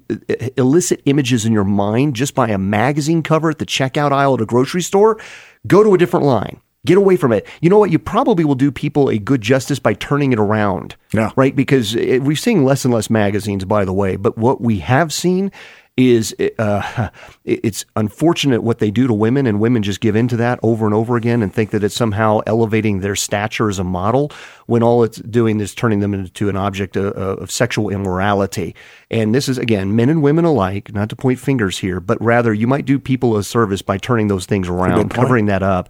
illicit 0.57 1.01
images 1.05 1.45
in 1.45 1.53
your 1.53 1.63
mind 1.63 2.15
just 2.15 2.33
by 2.33 2.49
a 2.49 2.57
magazine 2.57 3.21
cover 3.23 3.49
at 3.49 3.59
the 3.59 3.65
checkout 3.65 4.11
aisle 4.11 4.35
at 4.35 4.41
a 4.41 4.45
grocery 4.45 4.81
store, 4.81 5.19
go 5.67 5.83
to 5.83 5.93
a 5.93 5.97
different 5.97 6.25
line. 6.25 6.59
Get 6.85 6.97
away 6.97 7.15
from 7.15 7.31
it. 7.31 7.47
You 7.61 7.69
know 7.69 7.79
what? 7.79 7.91
You 7.91 7.99
probably 7.99 8.43
will 8.43 8.55
do 8.55 8.69
people 8.69 9.09
a 9.09 9.17
good 9.17 9.39
justice 9.39 9.79
by 9.79 9.93
turning 9.93 10.33
it 10.33 10.39
around. 10.39 10.97
Yeah. 11.13 11.31
Right? 11.37 11.55
Because 11.55 11.95
eh, 11.95 11.99
it, 11.99 12.23
we're 12.23 12.35
seeing 12.35 12.65
less 12.65 12.83
and 12.83 12.93
less 12.93 13.09
magazines, 13.09 13.63
by 13.63 13.85
the 13.85 13.93
way. 13.93 14.17
But 14.17 14.37
what 14.37 14.59
we 14.59 14.79
have 14.79 15.13
seen 15.13 15.49
is 15.95 16.35
uh, 16.57 17.09
it's 17.45 17.85
unfortunate 17.95 18.63
what 18.63 18.79
they 18.79 18.89
do 18.89 19.05
to 19.05 19.13
women, 19.13 19.45
and 19.45 19.59
women 19.59 19.83
just 19.83 20.01
give 20.01 20.15
in 20.15 20.27
to 20.27 20.37
that 20.37 20.59
over 20.63 20.85
and 20.85 20.95
over 20.95 21.15
again 21.15 21.43
and 21.43 21.53
think 21.53 21.69
that 21.69 21.83
it's 21.83 21.95
somehow 21.95 22.39
elevating 22.47 23.01
their 23.01 23.15
stature 23.15 23.69
as 23.69 23.77
a 23.77 23.83
model 23.83 24.31
when 24.65 24.81
all 24.81 25.03
it's 25.03 25.17
doing 25.19 25.59
is 25.59 25.75
turning 25.75 25.99
them 25.99 26.13
into 26.13 26.49
an 26.49 26.55
object 26.55 26.95
of, 26.95 27.13
of 27.13 27.51
sexual 27.51 27.89
immorality. 27.89 28.75
And 29.11 29.35
this 29.35 29.47
is, 29.47 29.59
again, 29.59 29.95
men 29.95 30.09
and 30.09 30.23
women 30.23 30.45
alike, 30.45 30.91
not 30.93 31.09
to 31.09 31.15
point 31.15 31.37
fingers 31.37 31.77
here, 31.77 31.99
but 31.99 32.19
rather 32.21 32.53
you 32.53 32.65
might 32.65 32.85
do 32.85 32.97
people 32.97 33.37
a 33.37 33.43
service 33.43 33.83
by 33.83 33.99
turning 33.99 34.29
those 34.29 34.47
things 34.47 34.67
around, 34.67 35.09
covering 35.09 35.45
that 35.45 35.61
up. 35.61 35.89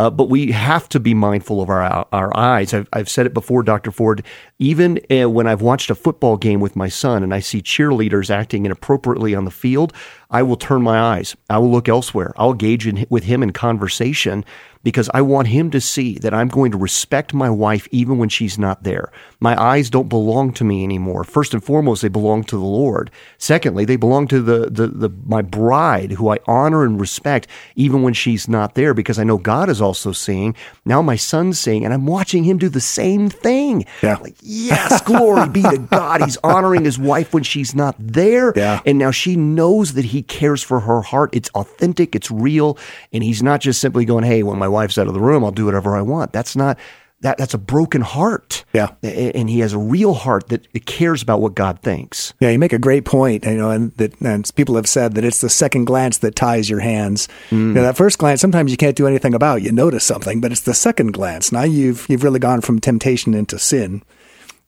Uh, 0.00 0.08
but 0.08 0.30
we 0.30 0.50
have 0.50 0.88
to 0.88 0.98
be 0.98 1.12
mindful 1.12 1.60
of 1.60 1.68
our 1.68 2.06
our 2.10 2.34
eyes. 2.34 2.72
I've, 2.72 2.88
I've 2.90 3.08
said 3.10 3.26
it 3.26 3.34
before, 3.34 3.62
Dr. 3.62 3.90
Ford. 3.90 4.24
Even 4.58 4.98
uh, 5.10 5.28
when 5.28 5.46
I've 5.46 5.60
watched 5.60 5.90
a 5.90 5.94
football 5.94 6.38
game 6.38 6.58
with 6.58 6.74
my 6.74 6.88
son 6.88 7.22
and 7.22 7.34
I 7.34 7.40
see 7.40 7.60
cheerleaders 7.60 8.30
acting 8.30 8.64
inappropriately 8.64 9.34
on 9.34 9.44
the 9.44 9.50
field, 9.50 9.92
I 10.30 10.42
will 10.42 10.56
turn 10.56 10.80
my 10.80 10.98
eyes. 10.98 11.36
I 11.50 11.58
will 11.58 11.70
look 11.70 11.86
elsewhere. 11.86 12.32
I'll 12.38 12.52
engage 12.52 12.86
in, 12.86 13.04
with 13.10 13.24
him 13.24 13.42
in 13.42 13.52
conversation 13.52 14.42
because 14.82 15.10
I 15.12 15.20
want 15.20 15.48
him 15.48 15.70
to 15.72 15.80
see 15.80 16.14
that 16.18 16.32
I'm 16.32 16.48
going 16.48 16.72
to 16.72 16.78
respect 16.78 17.34
my 17.34 17.50
wife 17.50 17.86
even 17.90 18.18
when 18.18 18.28
she's 18.28 18.58
not 18.58 18.82
there. 18.82 19.12
My 19.38 19.60
eyes 19.60 19.90
don't 19.90 20.08
belong 20.08 20.52
to 20.54 20.64
me 20.64 20.84
anymore. 20.84 21.24
First 21.24 21.52
and 21.52 21.62
foremost, 21.62 22.02
they 22.02 22.08
belong 22.08 22.44
to 22.44 22.56
the 22.56 22.64
Lord. 22.64 23.10
Secondly, 23.36 23.84
they 23.84 23.96
belong 23.96 24.26
to 24.28 24.40
the, 24.40 24.70
the, 24.70 24.86
the 24.86 25.10
my 25.26 25.42
bride 25.42 26.12
who 26.12 26.30
I 26.30 26.38
honor 26.46 26.84
and 26.84 27.00
respect 27.00 27.46
even 27.76 28.02
when 28.02 28.14
she's 28.14 28.48
not 28.48 28.74
there 28.74 28.94
because 28.94 29.18
I 29.18 29.24
know 29.24 29.36
God 29.36 29.68
is 29.68 29.82
also 29.82 30.12
seeing. 30.12 30.56
Now 30.84 31.02
my 31.02 31.16
son's 31.16 31.60
seeing 31.60 31.84
and 31.84 31.92
I'm 31.92 32.06
watching 32.06 32.44
him 32.44 32.56
do 32.56 32.68
the 32.68 32.80
same 32.80 33.28
thing. 33.28 33.84
Yeah. 34.02 34.16
Like, 34.16 34.36
yes, 34.40 35.02
glory 35.02 35.48
be 35.50 35.62
to 35.62 35.78
God. 35.78 36.22
He's 36.22 36.38
honoring 36.44 36.84
his 36.84 36.98
wife 36.98 37.34
when 37.34 37.42
she's 37.42 37.74
not 37.74 37.96
there. 37.98 38.54
Yeah. 38.56 38.80
And 38.86 38.98
now 38.98 39.10
she 39.10 39.36
knows 39.36 39.92
that 39.94 40.06
he 40.06 40.22
cares 40.22 40.62
for 40.62 40.80
her 40.80 41.02
heart. 41.02 41.30
It's 41.34 41.50
authentic, 41.50 42.14
it's 42.14 42.30
real, 42.30 42.78
and 43.12 43.22
he's 43.22 43.42
not 43.42 43.60
just 43.60 43.80
simply 43.80 44.04
going, 44.04 44.24
"Hey, 44.24 44.42
when 44.42 44.58
my 44.58 44.69
wife's 44.70 44.98
out 44.98 45.06
of 45.06 45.14
the 45.14 45.20
room, 45.20 45.44
I'll 45.44 45.50
do 45.50 45.66
whatever 45.66 45.96
I 45.96 46.02
want." 46.02 46.32
That's 46.32 46.56
not 46.56 46.78
that 47.20 47.36
that's 47.36 47.54
a 47.54 47.58
broken 47.58 48.00
heart. 48.00 48.64
Yeah. 48.72 48.92
And 49.02 49.50
he 49.50 49.60
has 49.60 49.72
a 49.72 49.78
real 49.78 50.14
heart 50.14 50.48
that 50.48 50.86
cares 50.86 51.22
about 51.22 51.40
what 51.40 51.54
God 51.54 51.80
thinks. 51.82 52.32
Yeah, 52.40 52.50
you 52.50 52.58
make 52.58 52.72
a 52.72 52.78
great 52.78 53.04
point, 53.04 53.44
you 53.44 53.56
know, 53.56 53.70
and 53.70 53.92
that 53.96 54.18
and 54.20 54.50
people 54.54 54.76
have 54.76 54.88
said 54.88 55.14
that 55.14 55.24
it's 55.24 55.40
the 55.40 55.50
second 55.50 55.84
glance 55.84 56.18
that 56.18 56.34
ties 56.34 56.70
your 56.70 56.80
hands. 56.80 57.28
Mm. 57.50 57.58
You 57.58 57.74
know, 57.74 57.82
that 57.82 57.96
first 57.96 58.18
glance 58.18 58.40
sometimes 58.40 58.70
you 58.70 58.76
can't 58.76 58.96
do 58.96 59.06
anything 59.06 59.34
about. 59.34 59.62
You 59.62 59.72
notice 59.72 60.04
something, 60.04 60.40
but 60.40 60.52
it's 60.52 60.62
the 60.62 60.74
second 60.74 61.12
glance. 61.12 61.52
Now 61.52 61.64
you've 61.64 62.06
you've 62.08 62.24
really 62.24 62.40
gone 62.40 62.62
from 62.62 62.80
temptation 62.80 63.34
into 63.34 63.58
sin. 63.58 64.02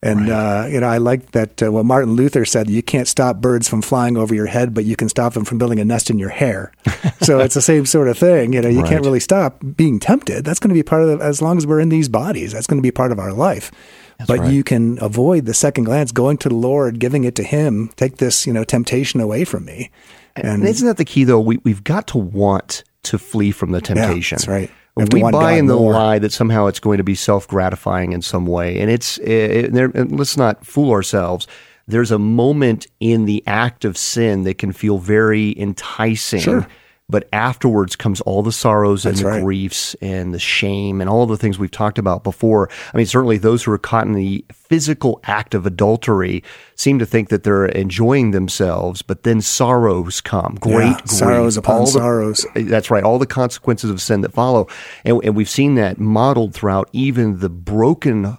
And 0.05 0.29
right. 0.29 0.65
uh, 0.65 0.67
you 0.67 0.81
know, 0.81 0.89
I 0.89 0.99
like 0.99 1.31
that 1.31 1.63
uh, 1.63 1.71
what 1.71 1.85
Martin 1.85 2.15
Luther 2.15 2.45
said: 2.45 2.69
you 2.69 2.83
can't 2.83 3.07
stop 3.07 3.41
birds 3.41 3.69
from 3.69 3.83
flying 3.83 4.17
over 4.17 4.35
your 4.35 4.47
head, 4.47 4.75
but 4.75 4.85
you 4.85 4.97
can 4.97 5.09
stop 5.09 5.35
them 5.35 5.45
from 5.45 5.59
building 5.59 5.79
a 5.79 5.85
nest 5.85 6.11
in 6.11 6.19
your 6.19 6.31
hair. 6.31 6.73
so 7.23 7.39
it's 7.39 7.55
the 7.55 7.63
same 7.63 7.87
sort 7.87 8.09
of 8.09 8.19
thing. 8.19 8.53
You 8.53 8.63
know, 8.63 8.69
you 8.69 8.81
right. 8.81 8.89
can't 8.89 9.05
really 9.05 9.21
stop 9.21 9.63
being 9.77 10.01
tempted. 10.01 10.45
That's 10.45 10.59
going 10.59 10.71
to 10.71 10.75
be 10.75 10.83
part 10.83 11.03
of 11.03 11.19
the, 11.19 11.25
as 11.25 11.41
long 11.41 11.57
as 11.57 11.67
we're 11.69 11.79
in 11.79 11.89
these 11.89 12.09
bodies. 12.09 12.53
That's 12.53 12.67
going 12.67 12.79
to 12.79 12.87
be 12.87 12.91
part 12.91 13.13
of 13.13 13.21
our 13.21 13.33
life. 13.33 13.71
That's 14.19 14.27
but 14.27 14.41
right. 14.41 14.53
you 14.53 14.65
can 14.65 14.99
avoid 15.01 15.47
the 15.47 15.55
second 15.55 15.85
glance, 15.85 16.11
going 16.11 16.37
to 16.39 16.49
the 16.49 16.57
Lord, 16.57 16.99
giving 16.99 17.23
it 17.23 17.37
to 17.37 17.45
Him. 17.45 17.91
Take 17.95 18.17
this, 18.17 18.45
you 18.45 18.53
know, 18.53 18.65
temptation 18.65 19.21
away 19.21 19.45
from 19.45 19.65
me. 19.65 19.91
And, 20.35 20.49
and 20.49 20.65
isn't 20.65 20.87
that 20.87 20.97
the 20.97 21.05
key, 21.05 21.23
though? 21.23 21.41
We 21.41 21.59
we've 21.59 21.85
got 21.85 22.09
to 22.09 22.19
want 22.19 22.83
to 23.05 23.19
flee 23.19 23.53
from 23.53 23.71
the 23.71 23.81
temptation. 23.81 24.37
Yeah, 24.37 24.39
that's 24.39 24.49
right. 24.49 24.71
We, 24.95 25.05
we 25.13 25.31
buy 25.31 25.53
in 25.53 25.67
the 25.67 25.77
more. 25.77 25.93
lie 25.93 26.19
that 26.19 26.33
somehow 26.33 26.67
it's 26.67 26.81
going 26.81 26.99
to 26.99 27.05
be 27.05 27.15
self 27.15 27.49
gratifying 27.49 28.13
in 28.13 28.21
some 28.21 28.47
way, 28.47 28.79
and 28.79 28.91
it's 28.91 29.19
it, 29.19 29.75
it, 29.75 30.13
let's 30.13 30.37
not 30.37 30.67
fool 30.67 30.91
ourselves. 30.91 31.47
There's 31.87 32.11
a 32.11 32.19
moment 32.19 32.87
in 33.01 33.25
the 33.25 33.43
act 33.47 33.85
of 33.85 33.97
sin 33.97 34.45
that 34.45 34.59
can 34.59 34.73
feel 34.73 34.99
very 34.99 35.59
enticing. 35.59 36.41
Sure 36.41 36.69
but 37.09 37.29
afterwards 37.33 37.95
comes 37.95 38.21
all 38.23 38.43
the 38.43 38.53
sorrows 38.53 39.03
That's 39.03 39.21
and 39.21 39.27
the 39.27 39.31
right. 39.31 39.43
griefs 39.43 39.95
and 40.01 40.33
the 40.33 40.39
shame 40.39 41.01
and 41.01 41.11
all 41.11 41.27
the 41.27 41.37
things 41.37 41.59
we've 41.59 41.71
talked 41.71 41.99
about 41.99 42.25
before. 42.25 42.71
I 42.93 42.97
mean, 42.97 43.07
certainly 43.07 43.39
those 43.39 43.65
who 43.65 43.73
are 43.73 43.79
caught 43.79 44.07
in 44.07 44.15
the 44.15 44.45
physical 44.53 45.21
act 45.25 45.55
of 45.55 45.67
adultery 45.67 46.43
seem 46.75 46.99
to 46.99 47.07
think 47.07 47.29
that 47.29 47.43
they're 47.43 47.67
enjoying 47.67 48.31
themselves, 48.31 49.03
but 49.03 49.25
then 49.25 49.41
sorrows 49.41 50.21
come, 50.21 50.57
great 50.61 50.87
yeah, 50.87 51.05
sorrows 51.05 51.57
grief, 51.57 51.65
upon 51.65 51.81
the, 51.83 51.87
sorrows. 51.89 52.47
Eh, 52.57 52.63
that's 52.63 52.91
right, 52.91 53.05
all 53.05 53.19
the 53.19 53.27
consequences 53.27 53.91
of 53.91 54.01
sin 54.01 54.23
that 54.23 54.33
follow, 54.33 54.67
and, 55.05 55.21
and 55.23 55.37
we've 55.37 55.51
seen 55.51 55.75
that 55.75 55.99
modeled 55.99 56.55
throughout 56.55 56.89
even 56.93 57.41
the 57.41 57.51
broken, 57.51 58.39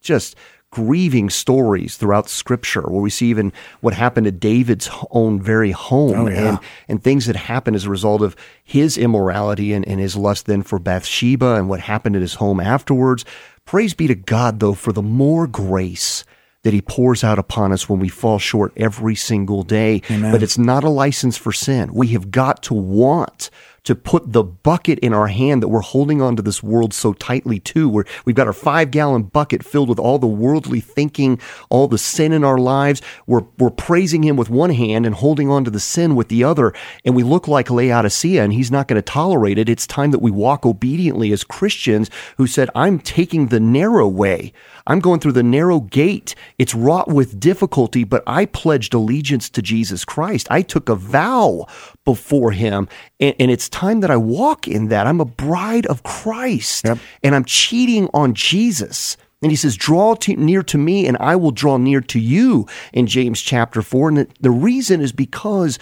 just 0.00 0.36
grieving 0.74 1.30
stories 1.30 1.96
throughout 1.96 2.28
scripture 2.28 2.82
where 2.82 3.00
we 3.00 3.08
see 3.08 3.28
even 3.28 3.52
what 3.80 3.94
happened 3.94 4.24
to 4.24 4.32
David's 4.32 4.90
own 5.12 5.40
very 5.40 5.70
home 5.70 6.26
oh, 6.26 6.28
yeah. 6.28 6.48
and, 6.48 6.58
and 6.88 7.02
things 7.02 7.26
that 7.26 7.36
happened 7.36 7.76
as 7.76 7.84
a 7.84 7.90
result 7.90 8.22
of 8.22 8.34
his 8.64 8.98
immorality 8.98 9.72
and, 9.72 9.86
and 9.86 10.00
his 10.00 10.16
lust 10.16 10.46
then 10.46 10.62
for 10.62 10.80
Bathsheba 10.80 11.54
and 11.54 11.68
what 11.68 11.78
happened 11.78 12.16
at 12.16 12.22
his 12.22 12.34
home 12.34 12.58
afterwards. 12.58 13.24
Praise 13.64 13.94
be 13.94 14.08
to 14.08 14.16
God, 14.16 14.58
though, 14.58 14.74
for 14.74 14.92
the 14.92 15.00
more 15.02 15.46
grace 15.46 16.24
that 16.64 16.72
he 16.72 16.82
pours 16.82 17.22
out 17.22 17.38
upon 17.38 17.70
us 17.70 17.88
when 17.88 18.00
we 18.00 18.08
fall 18.08 18.40
short 18.40 18.72
every 18.76 19.14
single 19.14 19.62
day. 19.62 20.02
Amen. 20.10 20.32
But 20.32 20.42
it's 20.42 20.58
not 20.58 20.82
a 20.82 20.88
license 20.90 21.36
for 21.36 21.52
sin. 21.52 21.94
We 21.94 22.08
have 22.08 22.32
got 22.32 22.64
to 22.64 22.74
want 22.74 23.50
to 23.84 23.94
put 23.94 24.32
the 24.32 24.42
bucket 24.42 24.98
in 25.00 25.12
our 25.12 25.28
hand 25.28 25.62
that 25.62 25.68
we're 25.68 25.80
holding 25.80 26.20
onto 26.20 26.42
this 26.42 26.62
world 26.62 26.92
so 26.92 27.12
tightly 27.12 27.60
to. 27.60 27.88
Where 27.88 28.04
we've 28.24 28.34
got 28.34 28.46
our 28.46 28.52
five 28.52 28.90
gallon 28.90 29.24
bucket 29.24 29.64
filled 29.64 29.88
with 29.88 29.98
all 29.98 30.18
the 30.18 30.26
worldly 30.26 30.80
thinking, 30.80 31.38
all 31.70 31.86
the 31.86 31.98
sin 31.98 32.32
in 32.32 32.44
our 32.44 32.58
lives. 32.58 33.02
We're, 33.26 33.44
we're 33.58 33.70
praising 33.70 34.22
him 34.22 34.36
with 34.36 34.50
one 34.50 34.70
hand 34.70 35.06
and 35.06 35.14
holding 35.14 35.50
on 35.50 35.64
to 35.64 35.70
the 35.70 35.80
sin 35.80 36.14
with 36.14 36.28
the 36.28 36.44
other. 36.44 36.72
And 37.04 37.14
we 37.14 37.22
look 37.22 37.46
like 37.46 37.70
Laodicea 37.70 38.42
and 38.42 38.52
he's 38.52 38.70
not 38.70 38.88
going 38.88 39.00
to 39.00 39.02
tolerate 39.02 39.58
it. 39.58 39.68
It's 39.68 39.86
time 39.86 40.10
that 40.12 40.22
we 40.22 40.30
walk 40.30 40.64
obediently 40.64 41.32
as 41.32 41.44
Christians 41.44 42.10
who 42.36 42.46
said, 42.46 42.70
I'm 42.74 42.98
taking 42.98 43.48
the 43.48 43.60
narrow 43.60 44.08
way. 44.08 44.52
I'm 44.86 45.00
going 45.00 45.20
through 45.20 45.32
the 45.32 45.42
narrow 45.42 45.80
gate. 45.80 46.34
It's 46.58 46.74
wrought 46.74 47.08
with 47.08 47.40
difficulty, 47.40 48.04
but 48.04 48.22
I 48.26 48.46
pledged 48.46 48.94
allegiance 48.94 49.48
to 49.50 49.62
Jesus 49.62 50.04
Christ. 50.04 50.46
I 50.50 50.62
took 50.62 50.88
a 50.88 50.94
vow 50.94 51.66
before 52.04 52.52
him 52.52 52.88
and, 53.20 53.34
and 53.38 53.50
it's 53.50 53.68
time 53.68 54.00
that 54.00 54.10
I 54.10 54.16
walk 54.16 54.68
in 54.68 54.88
that. 54.88 55.06
I'm 55.06 55.20
a 55.20 55.24
bride 55.24 55.86
of 55.86 56.02
Christ 56.02 56.84
yep. 56.84 56.98
and 57.22 57.34
I'm 57.34 57.44
cheating 57.44 58.08
on 58.12 58.34
Jesus. 58.34 59.16
And 59.42 59.50
he 59.50 59.56
says, 59.56 59.76
Draw 59.76 60.14
to, 60.14 60.36
near 60.36 60.62
to 60.62 60.78
me, 60.78 61.06
and 61.06 61.18
I 61.18 61.36
will 61.36 61.50
draw 61.50 61.76
near 61.76 62.00
to 62.00 62.18
you 62.18 62.66
in 62.94 63.06
James 63.06 63.42
chapter 63.42 63.82
4. 63.82 64.08
And 64.08 64.18
the, 64.18 64.28
the 64.40 64.50
reason 64.50 65.02
is 65.02 65.12
because 65.12 65.78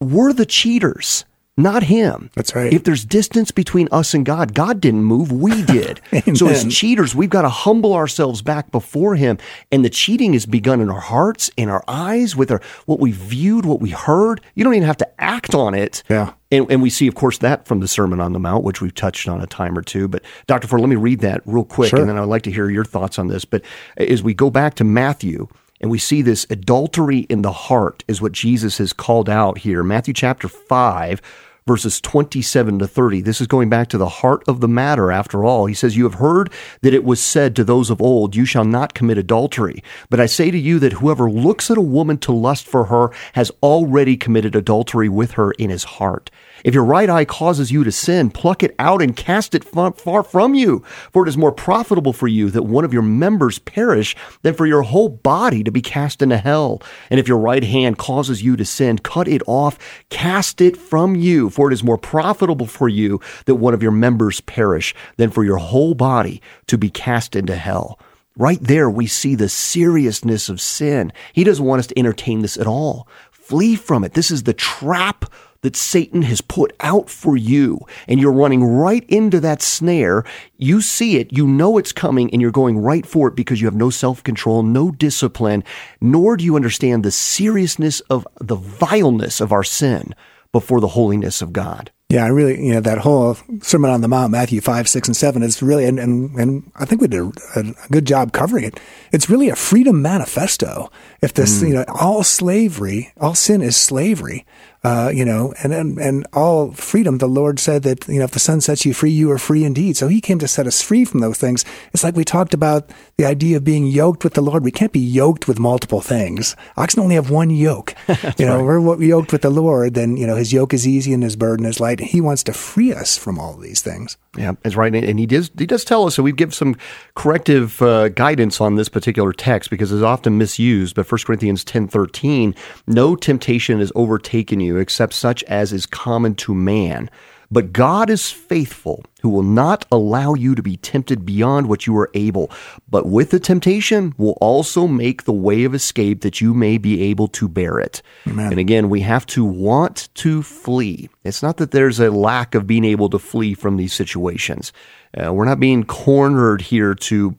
we're 0.00 0.32
the 0.32 0.46
cheaters 0.46 1.24
not 1.56 1.82
him. 1.82 2.30
That's 2.34 2.54
right. 2.54 2.72
If 2.72 2.84
there's 2.84 3.04
distance 3.04 3.50
between 3.50 3.88
us 3.92 4.14
and 4.14 4.24
God, 4.24 4.54
God 4.54 4.80
didn't 4.80 5.04
move, 5.04 5.30
we 5.30 5.62
did. 5.66 6.00
so 6.34 6.48
as 6.48 6.64
cheaters, 6.74 7.14
we've 7.14 7.30
got 7.30 7.42
to 7.42 7.50
humble 7.50 7.92
ourselves 7.92 8.40
back 8.40 8.70
before 8.70 9.16
him. 9.16 9.38
And 9.70 9.84
the 9.84 9.90
cheating 9.90 10.32
is 10.34 10.46
begun 10.46 10.80
in 10.80 10.88
our 10.88 11.00
hearts, 11.00 11.50
in 11.56 11.68
our 11.68 11.84
eyes, 11.86 12.34
with 12.34 12.50
our 12.50 12.60
what 12.86 13.00
we 13.00 13.12
viewed, 13.12 13.66
what 13.66 13.80
we 13.80 13.90
heard. 13.90 14.40
You 14.54 14.64
don't 14.64 14.74
even 14.74 14.86
have 14.86 14.96
to 14.98 15.20
act 15.20 15.54
on 15.54 15.74
it. 15.74 16.02
Yeah. 16.08 16.32
And, 16.50 16.70
and 16.70 16.82
we 16.82 16.90
see, 16.90 17.06
of 17.06 17.14
course, 17.14 17.38
that 17.38 17.66
from 17.66 17.80
the 17.80 17.88
Sermon 17.88 18.20
on 18.20 18.32
the 18.32 18.38
Mount, 18.38 18.64
which 18.64 18.80
we've 18.80 18.94
touched 18.94 19.28
on 19.28 19.40
a 19.40 19.46
time 19.46 19.76
or 19.76 19.82
two. 19.82 20.08
But 20.08 20.22
Dr. 20.46 20.68
Ford, 20.68 20.80
let 20.80 20.88
me 20.90 20.96
read 20.96 21.20
that 21.20 21.42
real 21.46 21.64
quick, 21.64 21.90
sure. 21.90 22.00
and 22.00 22.08
then 22.08 22.18
I'd 22.18 22.24
like 22.24 22.42
to 22.42 22.50
hear 22.50 22.68
your 22.70 22.84
thoughts 22.84 23.18
on 23.18 23.28
this. 23.28 23.44
But 23.44 23.62
as 23.96 24.22
we 24.22 24.34
go 24.34 24.50
back 24.50 24.74
to 24.74 24.84
Matthew, 24.84 25.48
and 25.82 25.90
we 25.90 25.98
see 25.98 26.22
this 26.22 26.46
adultery 26.48 27.18
in 27.28 27.42
the 27.42 27.52
heart 27.52 28.04
is 28.06 28.22
what 28.22 28.32
Jesus 28.32 28.78
has 28.78 28.92
called 28.92 29.28
out 29.28 29.58
here. 29.58 29.82
Matthew 29.82 30.14
chapter 30.14 30.46
5, 30.46 31.20
verses 31.66 32.00
27 32.00 32.78
to 32.78 32.86
30. 32.86 33.20
This 33.20 33.40
is 33.40 33.48
going 33.48 33.68
back 33.68 33.88
to 33.88 33.98
the 33.98 34.08
heart 34.08 34.44
of 34.46 34.60
the 34.60 34.68
matter 34.68 35.10
after 35.10 35.44
all. 35.44 35.66
He 35.66 35.74
says, 35.74 35.96
You 35.96 36.04
have 36.04 36.14
heard 36.14 36.52
that 36.82 36.94
it 36.94 37.04
was 37.04 37.20
said 37.20 37.56
to 37.56 37.64
those 37.64 37.90
of 37.90 38.00
old, 38.00 38.36
You 38.36 38.44
shall 38.44 38.64
not 38.64 38.94
commit 38.94 39.18
adultery. 39.18 39.82
But 40.08 40.20
I 40.20 40.26
say 40.26 40.52
to 40.52 40.58
you 40.58 40.78
that 40.78 40.94
whoever 40.94 41.28
looks 41.28 41.68
at 41.68 41.78
a 41.78 41.82
woman 41.82 42.18
to 42.18 42.32
lust 42.32 42.66
for 42.66 42.84
her 42.84 43.10
has 43.34 43.50
already 43.60 44.16
committed 44.16 44.54
adultery 44.54 45.08
with 45.08 45.32
her 45.32 45.50
in 45.52 45.70
his 45.70 45.84
heart. 45.84 46.30
If 46.64 46.74
your 46.74 46.84
right 46.84 47.10
eye 47.10 47.24
causes 47.24 47.70
you 47.70 47.84
to 47.84 47.92
sin, 47.92 48.30
pluck 48.30 48.62
it 48.62 48.74
out 48.78 49.02
and 49.02 49.16
cast 49.16 49.54
it 49.54 49.64
far 49.64 50.22
from 50.22 50.54
you. 50.54 50.84
For 51.12 51.24
it 51.24 51.28
is 51.28 51.36
more 51.36 51.52
profitable 51.52 52.12
for 52.12 52.28
you 52.28 52.50
that 52.50 52.64
one 52.64 52.84
of 52.84 52.92
your 52.92 53.02
members 53.02 53.58
perish 53.58 54.16
than 54.42 54.54
for 54.54 54.66
your 54.66 54.82
whole 54.82 55.08
body 55.08 55.62
to 55.64 55.70
be 55.70 55.82
cast 55.82 56.22
into 56.22 56.38
hell. 56.38 56.82
And 57.10 57.18
if 57.18 57.28
your 57.28 57.38
right 57.38 57.64
hand 57.64 57.98
causes 57.98 58.42
you 58.42 58.56
to 58.56 58.64
sin, 58.64 58.98
cut 58.98 59.28
it 59.28 59.42
off, 59.46 59.78
cast 60.10 60.60
it 60.60 60.76
from 60.76 61.16
you. 61.16 61.50
For 61.50 61.70
it 61.70 61.74
is 61.74 61.84
more 61.84 61.98
profitable 61.98 62.66
for 62.66 62.88
you 62.88 63.20
that 63.46 63.56
one 63.56 63.74
of 63.74 63.82
your 63.82 63.92
members 63.92 64.40
perish 64.40 64.94
than 65.16 65.30
for 65.30 65.44
your 65.44 65.58
whole 65.58 65.94
body 65.94 66.40
to 66.66 66.78
be 66.78 66.90
cast 66.90 67.36
into 67.36 67.56
hell. 67.56 67.98
Right 68.36 68.60
there, 68.62 68.88
we 68.88 69.06
see 69.06 69.34
the 69.34 69.48
seriousness 69.48 70.48
of 70.48 70.60
sin. 70.60 71.12
He 71.34 71.44
doesn't 71.44 71.64
want 71.64 71.80
us 71.80 71.86
to 71.88 71.98
entertain 71.98 72.40
this 72.40 72.56
at 72.56 72.66
all. 72.66 73.06
Flee 73.30 73.76
from 73.76 74.04
it. 74.04 74.14
This 74.14 74.30
is 74.30 74.44
the 74.44 74.54
trap 74.54 75.26
that 75.62 75.76
Satan 75.76 76.22
has 76.22 76.40
put 76.40 76.74
out 76.80 77.08
for 77.08 77.36
you, 77.36 77.80
and 78.06 78.20
you're 78.20 78.32
running 78.32 78.62
right 78.62 79.04
into 79.08 79.40
that 79.40 79.62
snare. 79.62 80.24
You 80.58 80.80
see 80.80 81.16
it, 81.16 81.32
you 81.32 81.46
know 81.46 81.78
it's 81.78 81.92
coming, 81.92 82.30
and 82.32 82.42
you're 82.42 82.50
going 82.50 82.78
right 82.78 83.06
for 83.06 83.28
it 83.28 83.36
because 83.36 83.60
you 83.60 83.66
have 83.66 83.74
no 83.74 83.90
self 83.90 84.22
control, 84.22 84.62
no 84.62 84.90
discipline, 84.90 85.64
nor 86.00 86.36
do 86.36 86.44
you 86.44 86.56
understand 86.56 87.04
the 87.04 87.10
seriousness 87.10 88.00
of 88.10 88.26
the 88.40 88.56
vileness 88.56 89.40
of 89.40 89.52
our 89.52 89.64
sin 89.64 90.14
before 90.52 90.80
the 90.80 90.88
holiness 90.88 91.40
of 91.40 91.52
God. 91.52 91.90
Yeah, 92.10 92.26
I 92.26 92.28
really, 92.28 92.62
you 92.62 92.74
know, 92.74 92.80
that 92.80 92.98
whole 92.98 93.38
Sermon 93.62 93.90
on 93.90 94.02
the 94.02 94.08
Mount, 94.08 94.32
Matthew 94.32 94.60
5, 94.60 94.86
6, 94.86 95.08
and 95.08 95.16
7 95.16 95.42
is 95.42 95.62
really, 95.62 95.86
and, 95.86 95.98
and, 95.98 96.38
and 96.38 96.70
I 96.76 96.84
think 96.84 97.00
we 97.00 97.08
did 97.08 97.22
a, 97.22 97.32
a, 97.56 97.88
good 97.90 98.04
job 98.04 98.34
covering 98.34 98.64
it. 98.64 98.78
It's 99.12 99.30
really 99.30 99.48
a 99.48 99.56
freedom 99.56 100.02
manifesto. 100.02 100.90
If 101.22 101.32
this, 101.32 101.62
mm. 101.62 101.68
you 101.68 101.74
know, 101.74 101.84
all 101.88 102.22
slavery, 102.22 103.14
all 103.18 103.34
sin 103.34 103.62
is 103.62 103.78
slavery 103.78 104.44
uh, 104.84 105.12
you 105.14 105.24
know, 105.24 105.54
and, 105.62 105.72
and 105.72 105.98
and 105.98 106.26
all 106.32 106.72
freedom. 106.72 107.18
The 107.18 107.28
Lord 107.28 107.60
said 107.60 107.84
that 107.84 108.08
you 108.08 108.18
know 108.18 108.24
if 108.24 108.32
the 108.32 108.40
Son 108.40 108.60
sets 108.60 108.84
you 108.84 108.92
free, 108.92 109.10
you 109.10 109.30
are 109.30 109.38
free 109.38 109.64
indeed. 109.64 109.96
So 109.96 110.08
He 110.08 110.20
came 110.20 110.40
to 110.40 110.48
set 110.48 110.66
us 110.66 110.82
free 110.82 111.04
from 111.04 111.20
those 111.20 111.38
things. 111.38 111.64
It's 111.92 112.02
like 112.02 112.16
we 112.16 112.24
talked 112.24 112.52
about 112.52 112.90
the 113.16 113.24
idea 113.24 113.58
of 113.58 113.64
being 113.64 113.86
yoked 113.86 114.24
with 114.24 114.34
the 114.34 114.40
Lord. 114.40 114.64
We 114.64 114.72
can't 114.72 114.92
be 114.92 114.98
yoked 114.98 115.46
with 115.46 115.60
multiple 115.60 116.00
things. 116.00 116.56
Oxen 116.76 117.00
only 117.00 117.14
have 117.14 117.30
one 117.30 117.50
yoke. 117.50 117.94
you 118.38 118.46
know, 118.46 118.62
right. 118.64 118.78
we're 118.78 119.02
yoked 119.02 119.32
with 119.32 119.42
the 119.42 119.50
Lord. 119.50 119.94
Then 119.94 120.16
you 120.16 120.26
know 120.26 120.34
His 120.36 120.52
yoke 120.52 120.74
is 120.74 120.86
easy 120.86 121.12
and 121.12 121.22
His 121.22 121.36
burden 121.36 121.64
is 121.64 121.78
light. 121.78 122.00
He 122.00 122.20
wants 122.20 122.42
to 122.44 122.52
free 122.52 122.92
us 122.92 123.16
from 123.16 123.38
all 123.38 123.56
these 123.56 123.82
things. 123.82 124.16
Yeah, 124.36 124.52
that's 124.62 124.76
right. 124.76 124.94
And 124.94 125.18
he 125.18 125.26
does 125.26 125.50
he 125.58 125.66
does 125.66 125.84
tell 125.84 126.06
us, 126.06 126.14
so 126.14 126.22
we 126.22 126.32
give 126.32 126.54
some 126.54 126.74
corrective 127.14 127.82
uh, 127.82 128.08
guidance 128.08 128.62
on 128.62 128.76
this 128.76 128.88
particular 128.88 129.30
text 129.32 129.68
because 129.68 129.92
it's 129.92 130.02
often 130.02 130.38
misused. 130.38 130.94
But 130.96 131.10
1 131.10 131.18
Corinthians 131.26 131.64
ten 131.64 131.86
thirteen, 131.86 132.54
no 132.86 133.14
temptation 133.14 133.78
has 133.80 133.92
overtaken 133.94 134.60
you 134.60 134.78
except 134.78 135.12
such 135.12 135.42
as 135.44 135.72
is 135.72 135.84
common 135.84 136.34
to 136.36 136.54
man. 136.54 137.10
But 137.52 137.74
God 137.74 138.08
is 138.08 138.30
faithful, 138.30 139.04
who 139.20 139.28
will 139.28 139.42
not 139.42 139.84
allow 139.92 140.32
you 140.32 140.54
to 140.54 140.62
be 140.62 140.78
tempted 140.78 141.26
beyond 141.26 141.68
what 141.68 141.86
you 141.86 141.94
are 141.98 142.10
able, 142.14 142.50
but 142.88 143.06
with 143.06 143.30
the 143.30 143.38
temptation 143.38 144.14
will 144.16 144.38
also 144.40 144.86
make 144.86 145.24
the 145.24 145.34
way 145.34 145.64
of 145.64 145.74
escape 145.74 146.22
that 146.22 146.40
you 146.40 146.54
may 146.54 146.78
be 146.78 147.02
able 147.02 147.28
to 147.28 147.48
bear 147.48 147.78
it. 147.78 148.00
Amen. 148.26 148.52
And 148.52 148.58
again, 148.58 148.88
we 148.88 149.02
have 149.02 149.26
to 149.26 149.44
want 149.44 150.08
to 150.14 150.42
flee. 150.42 151.10
It's 151.24 151.42
not 151.42 151.58
that 151.58 151.72
there's 151.72 152.00
a 152.00 152.10
lack 152.10 152.54
of 152.54 152.66
being 152.66 152.86
able 152.86 153.10
to 153.10 153.18
flee 153.18 153.52
from 153.52 153.76
these 153.76 153.92
situations. 153.92 154.72
Uh, 155.14 155.30
we're 155.34 155.44
not 155.44 155.60
being 155.60 155.84
cornered 155.84 156.62
here 156.62 156.94
to 156.94 157.36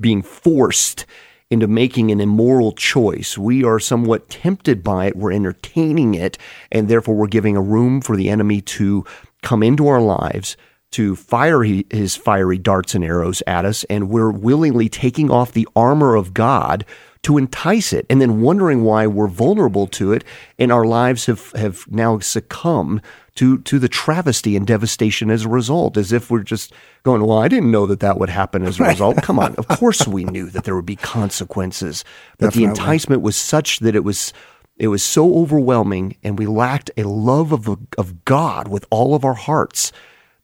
being 0.00 0.22
forced 0.22 1.04
into 1.50 1.68
making 1.68 2.10
an 2.10 2.18
immoral 2.18 2.72
choice. 2.72 3.36
We 3.36 3.62
are 3.62 3.78
somewhat 3.78 4.30
tempted 4.30 4.82
by 4.82 5.08
it. 5.08 5.16
We're 5.16 5.32
entertaining 5.32 6.14
it. 6.14 6.38
And 6.70 6.88
therefore, 6.88 7.14
we're 7.14 7.26
giving 7.26 7.58
a 7.58 7.60
room 7.60 8.00
for 8.00 8.16
the 8.16 8.30
enemy 8.30 8.62
to 8.62 9.04
come 9.42 9.62
into 9.62 9.88
our 9.88 10.00
lives, 10.00 10.56
to 10.92 11.16
fire 11.16 11.62
his 11.62 12.16
fiery 12.16 12.58
darts 12.58 12.94
and 12.94 13.04
arrows 13.04 13.42
at 13.46 13.64
us. 13.64 13.84
And 13.84 14.10
we're 14.10 14.30
willingly 14.30 14.88
taking 14.88 15.30
off 15.30 15.52
the 15.52 15.68
armor 15.74 16.14
of 16.14 16.34
God 16.34 16.84
to 17.22 17.38
entice 17.38 17.92
it 17.92 18.04
and 18.10 18.20
then 18.20 18.40
wondering 18.40 18.82
why 18.82 19.06
we're 19.06 19.28
vulnerable 19.28 19.86
to 19.86 20.12
it 20.12 20.24
and 20.58 20.72
our 20.72 20.84
lives 20.84 21.26
have, 21.26 21.52
have 21.52 21.84
now 21.88 22.18
succumbed 22.18 23.00
to, 23.36 23.58
to 23.58 23.78
the 23.78 23.88
travesty 23.88 24.56
and 24.56 24.66
devastation 24.66 25.30
as 25.30 25.44
a 25.44 25.48
result, 25.48 25.96
as 25.96 26.12
if 26.12 26.30
we're 26.30 26.42
just 26.42 26.72
going, 27.04 27.24
well, 27.24 27.38
I 27.38 27.48
didn't 27.48 27.70
know 27.70 27.86
that 27.86 28.00
that 28.00 28.18
would 28.18 28.28
happen 28.28 28.62
as 28.62 28.78
a 28.78 28.84
result. 28.84 29.22
Come 29.22 29.38
on. 29.38 29.54
Of 29.54 29.68
course 29.68 30.06
we 30.06 30.24
knew 30.24 30.50
that 30.50 30.64
there 30.64 30.74
would 30.74 30.84
be 30.84 30.96
consequences, 30.96 32.04
but 32.38 32.48
Definitely. 32.48 32.66
the 32.66 32.70
enticement 32.70 33.22
was 33.22 33.36
such 33.36 33.78
that 33.78 33.94
it 33.94 34.04
was, 34.04 34.32
it 34.76 34.88
was 34.88 35.02
so 35.02 35.34
overwhelming 35.36 36.16
and 36.22 36.38
we 36.38 36.46
lacked 36.46 36.90
a 36.96 37.04
love 37.04 37.52
of, 37.52 37.68
of 37.98 38.24
God 38.24 38.68
with 38.68 38.86
all 38.90 39.14
of 39.14 39.24
our 39.24 39.34
hearts 39.34 39.92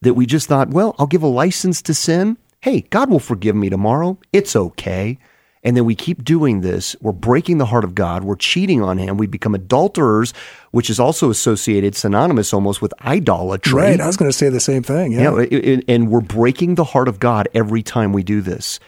that 0.01 0.15
we 0.15 0.27
just 0.27 0.47
thought, 0.47 0.71
well, 0.71 0.95
I'll 0.99 1.07
give 1.07 1.23
a 1.23 1.29
license 1.29 1.83
to 1.83 1.95
sin. 1.95 2.39
Hey, 2.61 2.83
God 2.83 3.11
will 3.11 3.19
forgive 3.21 3.57
me 3.57 3.71
tomorrow. 3.71 4.19
It's 4.33 4.55
okay 4.55 5.19
and 5.65 5.77
then 5.77 5.85
we 5.85 5.95
keep 5.95 6.25
doing 6.25 6.61
this, 6.61 6.95
we're 7.01 7.13
breaking 7.13 7.59
the 7.59 7.67
heart 7.67 7.85
of 7.85 7.95
God, 7.95 8.25
we're 8.25 8.37
cheating 8.37 8.83
on 8.83 8.99
Him, 8.99 9.17
we 9.17 9.27
become 9.27 9.55
adulterers, 9.55 10.33
which 10.71 10.89
is 10.89 11.01
also 11.01 11.31
associated, 11.31 11.95
synonymous 11.95 12.53
almost 12.55 12.81
with 12.81 12.95
idolatry. 13.05 13.75
Right, 13.75 14.01
I 14.01 14.07
was 14.07 14.17
going 14.17 14.31
to 14.31 14.37
say 14.37 14.49
the 14.49 14.61
same 14.61 14.83
thing. 14.83 15.13
Yeah, 15.13 15.41
yeah 15.51 15.81
and 15.89 16.11
we're 16.11 16.21
breaking 16.21 16.77
the 16.77 16.85
heart 16.85 17.09
of 17.09 17.19
God 17.19 17.49
every 17.55 17.83
time 17.83 18.13
we 18.13 18.23
do 18.23 18.41
this. 18.41 18.79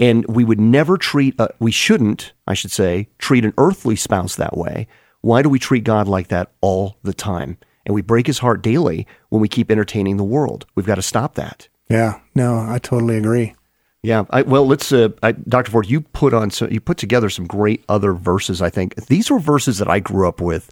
And 0.00 0.26
we 0.26 0.44
would 0.44 0.58
never 0.58 0.96
treat, 0.96 1.38
uh, 1.38 1.48
we 1.58 1.70
shouldn't, 1.70 2.32
I 2.46 2.54
should 2.54 2.72
say, 2.72 3.08
treat 3.18 3.44
an 3.44 3.52
earthly 3.58 3.94
spouse 3.94 4.34
that 4.36 4.56
way. 4.56 4.88
Why 5.20 5.42
do 5.42 5.50
we 5.50 5.58
treat 5.58 5.84
God 5.84 6.08
like 6.08 6.28
that 6.28 6.50
all 6.62 6.96
the 7.02 7.12
time? 7.12 7.58
And 7.84 7.94
we 7.94 8.00
break 8.00 8.26
his 8.26 8.38
heart 8.38 8.62
daily 8.62 9.06
when 9.28 9.42
we 9.42 9.48
keep 9.48 9.70
entertaining 9.70 10.16
the 10.16 10.24
world. 10.24 10.66
We've 10.74 10.86
got 10.86 10.94
to 10.94 11.02
stop 11.02 11.34
that. 11.34 11.68
Yeah, 11.90 12.20
no, 12.34 12.60
I 12.60 12.78
totally 12.78 13.18
agree. 13.18 13.54
Yeah, 14.02 14.24
I, 14.30 14.42
well, 14.42 14.66
let's, 14.66 14.90
uh, 14.92 15.10
I, 15.22 15.32
Dr. 15.32 15.70
Ford. 15.70 15.90
You 15.90 16.00
put 16.00 16.32
on 16.32 16.50
some, 16.50 16.70
you 16.70 16.80
put 16.80 16.96
together 16.96 17.28
some 17.28 17.46
great 17.46 17.84
other 17.86 18.14
verses. 18.14 18.62
I 18.62 18.70
think 18.70 18.94
these 19.06 19.30
were 19.30 19.38
verses 19.38 19.76
that 19.78 19.90
I 19.90 20.00
grew 20.00 20.26
up 20.26 20.40
with 20.40 20.70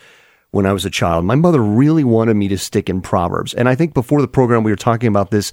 when 0.51 0.65
I 0.65 0.73
was 0.73 0.87
a 0.87 0.91
child. 0.91 1.27
My 1.27 1.35
mother 1.35 1.63
really 1.63 2.05
wanted 2.05 2.35
me 2.35 2.49
to 2.49 2.57
stick 2.57 2.89
in 2.89 3.03
Proverbs, 3.03 3.53
and 3.53 3.69
I 3.69 3.75
think 3.75 3.93
before 3.93 4.23
the 4.23 4.29
program 4.29 4.63
we 4.63 4.71
were 4.71 4.77
talking 4.77 5.09
about 5.09 5.31
this 5.31 5.53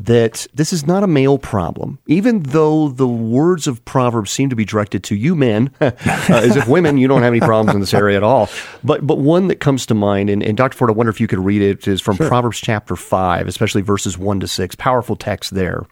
that 0.00 0.46
this 0.52 0.72
is 0.72 0.86
not 0.86 1.02
a 1.02 1.06
male 1.06 1.38
problem, 1.38 1.98
even 2.06 2.40
though 2.40 2.88
the 2.88 3.06
words 3.06 3.66
of 3.66 3.84
Proverbs 3.84 4.30
seem 4.30 4.50
to 4.50 4.56
be 4.56 4.64
directed 4.64 5.04
to 5.04 5.14
you 5.14 5.34
men, 5.34 5.70
uh, 5.80 5.92
as 6.28 6.56
if 6.56 6.66
women, 6.66 6.98
you 6.98 7.06
don't 7.06 7.22
have 7.22 7.32
any 7.32 7.40
problems 7.40 7.74
in 7.74 7.80
this 7.80 7.94
area 7.94 8.16
at 8.16 8.22
all. 8.22 8.48
But 8.82 9.06
but 9.06 9.18
one 9.18 9.48
that 9.48 9.60
comes 9.60 9.86
to 9.86 9.94
mind, 9.94 10.30
and, 10.30 10.42
and 10.42 10.56
Dr. 10.56 10.76
Ford, 10.76 10.90
I 10.90 10.94
wonder 10.94 11.10
if 11.10 11.20
you 11.20 11.26
could 11.26 11.38
read 11.38 11.62
it, 11.62 11.86
is 11.86 12.00
from 12.00 12.16
sure. 12.16 12.28
Proverbs 12.28 12.58
chapter 12.58 12.96
5, 12.96 13.46
especially 13.46 13.82
verses 13.82 14.18
1 14.18 14.40
to 14.40 14.48
6. 14.48 14.74
Powerful 14.74 15.16
text 15.16 15.54
there. 15.54 15.86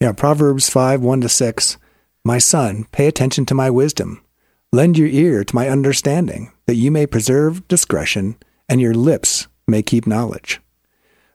Yeah, 0.00 0.12
Proverbs 0.12 0.70
5 0.70 1.02
1 1.02 1.20
to 1.20 1.28
6. 1.28 1.76
My 2.24 2.38
son, 2.38 2.86
pay 2.92 3.06
attention 3.06 3.44
to 3.46 3.54
my 3.54 3.68
wisdom. 3.68 4.22
Lend 4.72 4.96
your 4.96 5.08
ear 5.08 5.44
to 5.44 5.54
my 5.54 5.68
understanding, 5.68 6.50
that 6.66 6.76
you 6.76 6.90
may 6.90 7.06
preserve 7.06 7.66
discretion, 7.68 8.36
and 8.68 8.80
your 8.80 8.94
lips 8.94 9.46
may 9.66 9.82
keep 9.82 10.06
knowledge. 10.06 10.61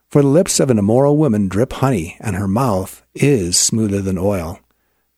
For 0.08 0.22
the 0.22 0.28
lips 0.28 0.58
of 0.58 0.70
an 0.70 0.78
immoral 0.78 1.18
woman 1.18 1.48
drip 1.48 1.74
honey, 1.74 2.16
and 2.20 2.34
her 2.34 2.48
mouth 2.48 3.02
is 3.14 3.58
smoother 3.58 4.00
than 4.00 4.16
oil. 4.16 4.58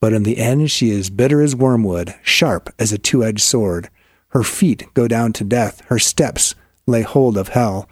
But 0.01 0.11
in 0.11 0.23
the 0.23 0.37
end 0.37 0.69
she 0.69 0.89
is 0.89 1.09
bitter 1.09 1.41
as 1.41 1.55
wormwood, 1.55 2.15
sharp 2.23 2.69
as 2.77 2.91
a 2.91 2.97
two 2.97 3.23
edged 3.23 3.41
sword. 3.41 3.89
Her 4.29 4.43
feet 4.43 4.85
go 4.93 5.07
down 5.07 5.31
to 5.33 5.45
death, 5.45 5.81
her 5.85 5.99
steps 5.99 6.55
lay 6.87 7.03
hold 7.03 7.37
of 7.37 7.49
hell. 7.49 7.87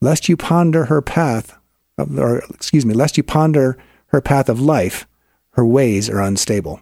Lest 0.00 0.28
you 0.28 0.36
ponder 0.36 0.84
her 0.84 1.02
path, 1.02 1.58
or 1.98 2.42
excuse 2.50 2.86
me, 2.86 2.94
lest 2.94 3.16
you 3.16 3.24
ponder 3.24 3.76
her 4.08 4.20
path 4.20 4.48
of 4.48 4.60
life, 4.60 5.06
her 5.52 5.66
ways 5.66 6.08
are 6.08 6.20
unstable. 6.20 6.80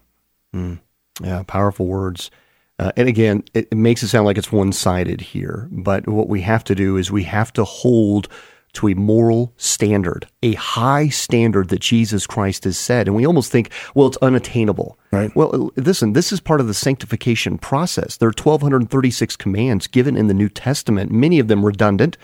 Mm. 0.55 0.81
Yeah, 1.23 1.43
powerful 1.47 1.87
words. 1.87 2.31
Uh, 2.79 2.93
and 2.97 3.09
again, 3.09 3.45
it, 3.55 3.69
it 3.71 3.77
makes 3.77 4.03
it 4.03 4.09
sound 4.09 4.27
like 4.27 4.37
it's 4.37 4.53
one 4.53 4.73
sided 4.73 5.21
here. 5.21 5.69
But 5.71 6.09
what 6.09 6.29
we 6.29 6.41
have 6.43 6.65
to 6.65 6.75
do 6.75 6.97
is 6.97 7.11
we 7.11 7.23
have 7.23 7.53
to 7.55 7.65
hold 7.65 8.29
to 8.75 8.89
a 8.89 8.95
moral 8.95 9.53
standard, 9.57 10.27
a 10.43 10.55
high 10.55 11.09
standard 11.09 11.69
that 11.71 11.81
Jesus 11.81 12.27
Christ 12.27 12.65
has 12.65 12.77
said. 12.77 13.07
And 13.07 13.17
we 13.17 13.27
almost 13.27 13.51
think, 13.51 13.71
well, 13.95 14.07
it's 14.07 14.17
unattainable. 14.19 14.99
Right. 15.11 15.35
Well, 15.35 15.71
listen, 15.77 16.13
this 16.13 16.33
is 16.33 16.41
part 16.41 16.61
of 16.61 16.67
the 16.67 16.75
sanctification 16.75 17.59
process. 17.59 18.17
There 18.17 18.29
are 18.29 18.33
1,236 18.33 19.37
commands 19.37 19.87
given 19.87 20.17
in 20.17 20.27
the 20.27 20.35
New 20.35 20.49
Testament, 20.49 21.11
many 21.11 21.39
of 21.39 21.49
them 21.49 21.65
redundant. 21.65 22.17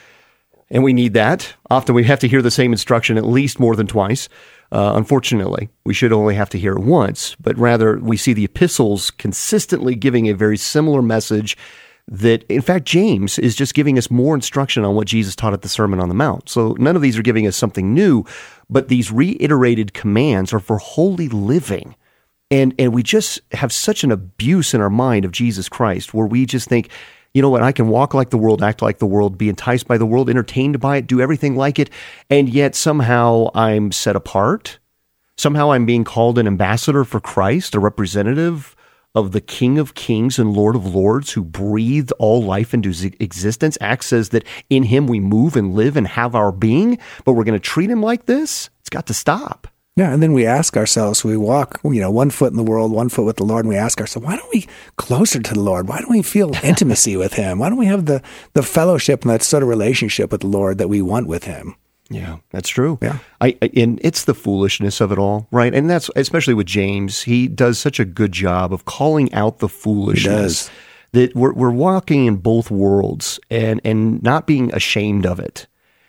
And 0.70 0.84
we 0.84 0.92
need 0.92 1.14
that. 1.14 1.54
Often 1.68 1.96
we 1.96 2.04
have 2.04 2.20
to 2.20 2.28
hear 2.28 2.42
the 2.42 2.50
same 2.50 2.72
instruction 2.72 3.18
at 3.18 3.26
least 3.26 3.58
more 3.58 3.74
than 3.74 3.88
twice. 3.88 4.28
Uh, 4.72 4.92
unfortunately, 4.94 5.68
we 5.84 5.94
should 5.94 6.12
only 6.12 6.36
have 6.36 6.48
to 6.50 6.58
hear 6.58 6.76
it 6.76 6.82
once, 6.82 7.34
but 7.40 7.58
rather 7.58 7.98
we 7.98 8.16
see 8.16 8.32
the 8.32 8.44
epistles 8.44 9.10
consistently 9.10 9.96
giving 9.96 10.28
a 10.28 10.34
very 10.34 10.56
similar 10.56 11.02
message 11.02 11.56
that, 12.10 12.42
in 12.48 12.60
fact, 12.60 12.84
James 12.84 13.38
is 13.38 13.54
just 13.54 13.72
giving 13.72 13.96
us 13.96 14.10
more 14.10 14.34
instruction 14.34 14.84
on 14.84 14.96
what 14.96 15.06
Jesus 15.06 15.36
taught 15.36 15.52
at 15.52 15.62
the 15.62 15.68
Sermon 15.68 16.00
on 16.00 16.08
the 16.08 16.14
Mount. 16.14 16.48
So 16.48 16.76
none 16.78 16.96
of 16.96 17.02
these 17.02 17.16
are 17.16 17.22
giving 17.22 17.46
us 17.46 17.56
something 17.56 17.94
new, 17.94 18.24
but 18.68 18.88
these 18.88 19.12
reiterated 19.12 19.94
commands 19.94 20.52
are 20.52 20.58
for 20.58 20.78
holy 20.78 21.28
living. 21.28 21.94
And, 22.50 22.74
and 22.80 22.92
we 22.92 23.04
just 23.04 23.40
have 23.52 23.72
such 23.72 24.02
an 24.02 24.10
abuse 24.10 24.74
in 24.74 24.80
our 24.80 24.90
mind 24.90 25.24
of 25.24 25.30
Jesus 25.30 25.68
Christ 25.68 26.12
where 26.12 26.26
we 26.26 26.46
just 26.46 26.68
think, 26.68 26.90
you 27.32 27.42
know 27.42 27.50
what, 27.50 27.62
I 27.62 27.70
can 27.70 27.88
walk 27.88 28.12
like 28.12 28.30
the 28.30 28.38
world, 28.38 28.60
act 28.60 28.82
like 28.82 28.98
the 28.98 29.06
world, 29.06 29.38
be 29.38 29.48
enticed 29.48 29.86
by 29.86 29.96
the 29.96 30.06
world, 30.06 30.28
entertained 30.28 30.80
by 30.80 30.96
it, 30.96 31.06
do 31.06 31.20
everything 31.20 31.54
like 31.54 31.78
it, 31.78 31.90
and 32.28 32.48
yet 32.48 32.74
somehow 32.74 33.50
I'm 33.54 33.92
set 33.92 34.16
apart. 34.16 34.80
Somehow 35.36 35.70
I'm 35.70 35.86
being 35.86 36.02
called 36.02 36.38
an 36.38 36.48
ambassador 36.48 37.04
for 37.04 37.20
Christ, 37.20 37.76
a 37.76 37.80
representative 37.80 38.74
of 39.14 39.32
the 39.32 39.40
King 39.40 39.78
of 39.78 39.94
Kings 39.94 40.38
and 40.38 40.52
Lord 40.52 40.76
of 40.76 40.94
Lords 40.94 41.32
who 41.32 41.42
breathed 41.42 42.12
all 42.18 42.42
life 42.42 42.72
into 42.72 42.90
existence. 43.18 43.76
Acts 43.80 44.06
says 44.06 44.28
that 44.30 44.44
in 44.68 44.84
him 44.84 45.06
we 45.06 45.20
move 45.20 45.56
and 45.56 45.74
live 45.74 45.96
and 45.96 46.06
have 46.06 46.34
our 46.34 46.52
being, 46.52 46.98
but 47.24 47.32
we're 47.32 47.44
going 47.44 47.58
to 47.58 47.60
treat 47.60 47.90
him 47.90 48.02
like 48.02 48.26
this? 48.26 48.70
It's 48.80 48.90
got 48.90 49.06
to 49.06 49.14
stop. 49.14 49.66
Yeah, 49.96 50.12
and 50.12 50.22
then 50.22 50.32
we 50.32 50.46
ask 50.46 50.76
ourselves, 50.76 51.24
we 51.24 51.36
walk, 51.36 51.80
you 51.84 52.00
know, 52.00 52.10
one 52.10 52.30
foot 52.30 52.52
in 52.52 52.56
the 52.56 52.62
world, 52.62 52.92
one 52.92 53.08
foot 53.08 53.24
with 53.24 53.36
the 53.36 53.44
Lord, 53.44 53.64
and 53.64 53.68
we 53.68 53.76
ask 53.76 54.00
ourselves, 54.00 54.24
why 54.24 54.36
don't 54.36 54.50
we 54.54 54.66
closer 54.96 55.40
to 55.40 55.54
the 55.54 55.60
Lord? 55.60 55.88
Why 55.88 55.98
don't 55.98 56.10
we 56.10 56.22
feel 56.22 56.52
intimacy 56.62 57.16
with 57.16 57.34
Him? 57.34 57.58
Why 57.58 57.68
don't 57.68 57.78
we 57.78 57.86
have 57.86 58.06
the 58.06 58.22
the 58.54 58.62
fellowship 58.62 59.22
and 59.22 59.30
that 59.30 59.42
sort 59.42 59.62
of 59.62 59.68
relationship 59.68 60.30
with 60.30 60.42
the 60.42 60.46
Lord 60.46 60.78
that 60.78 60.88
we 60.88 61.02
want 61.02 61.26
with 61.26 61.44
Him? 61.44 61.74
Yeah, 62.10 62.38
that's 62.50 62.68
true. 62.68 62.98
Yeah. 63.00 63.18
I, 63.40 63.56
and 63.76 64.00
it's 64.02 64.24
the 64.24 64.34
foolishness 64.34 65.00
of 65.00 65.12
it 65.12 65.18
all, 65.18 65.46
right? 65.52 65.72
And 65.72 65.88
that's 65.88 66.10
especially 66.16 66.54
with 66.54 66.66
James. 66.66 67.22
He 67.22 67.46
does 67.46 67.78
such 67.78 68.00
a 68.00 68.04
good 68.04 68.32
job 68.32 68.72
of 68.72 68.84
calling 68.84 69.32
out 69.32 69.60
the 69.60 69.68
foolishness 69.68 70.70
that 71.12 71.34
we're, 71.34 71.52
we're 71.52 71.70
walking 71.70 72.26
in 72.26 72.36
both 72.36 72.70
worlds 72.70 73.38
and, 73.50 73.80
and 73.84 74.22
not 74.22 74.46
being 74.46 74.74
ashamed 74.74 75.24
of 75.24 75.38
it. 75.38 75.66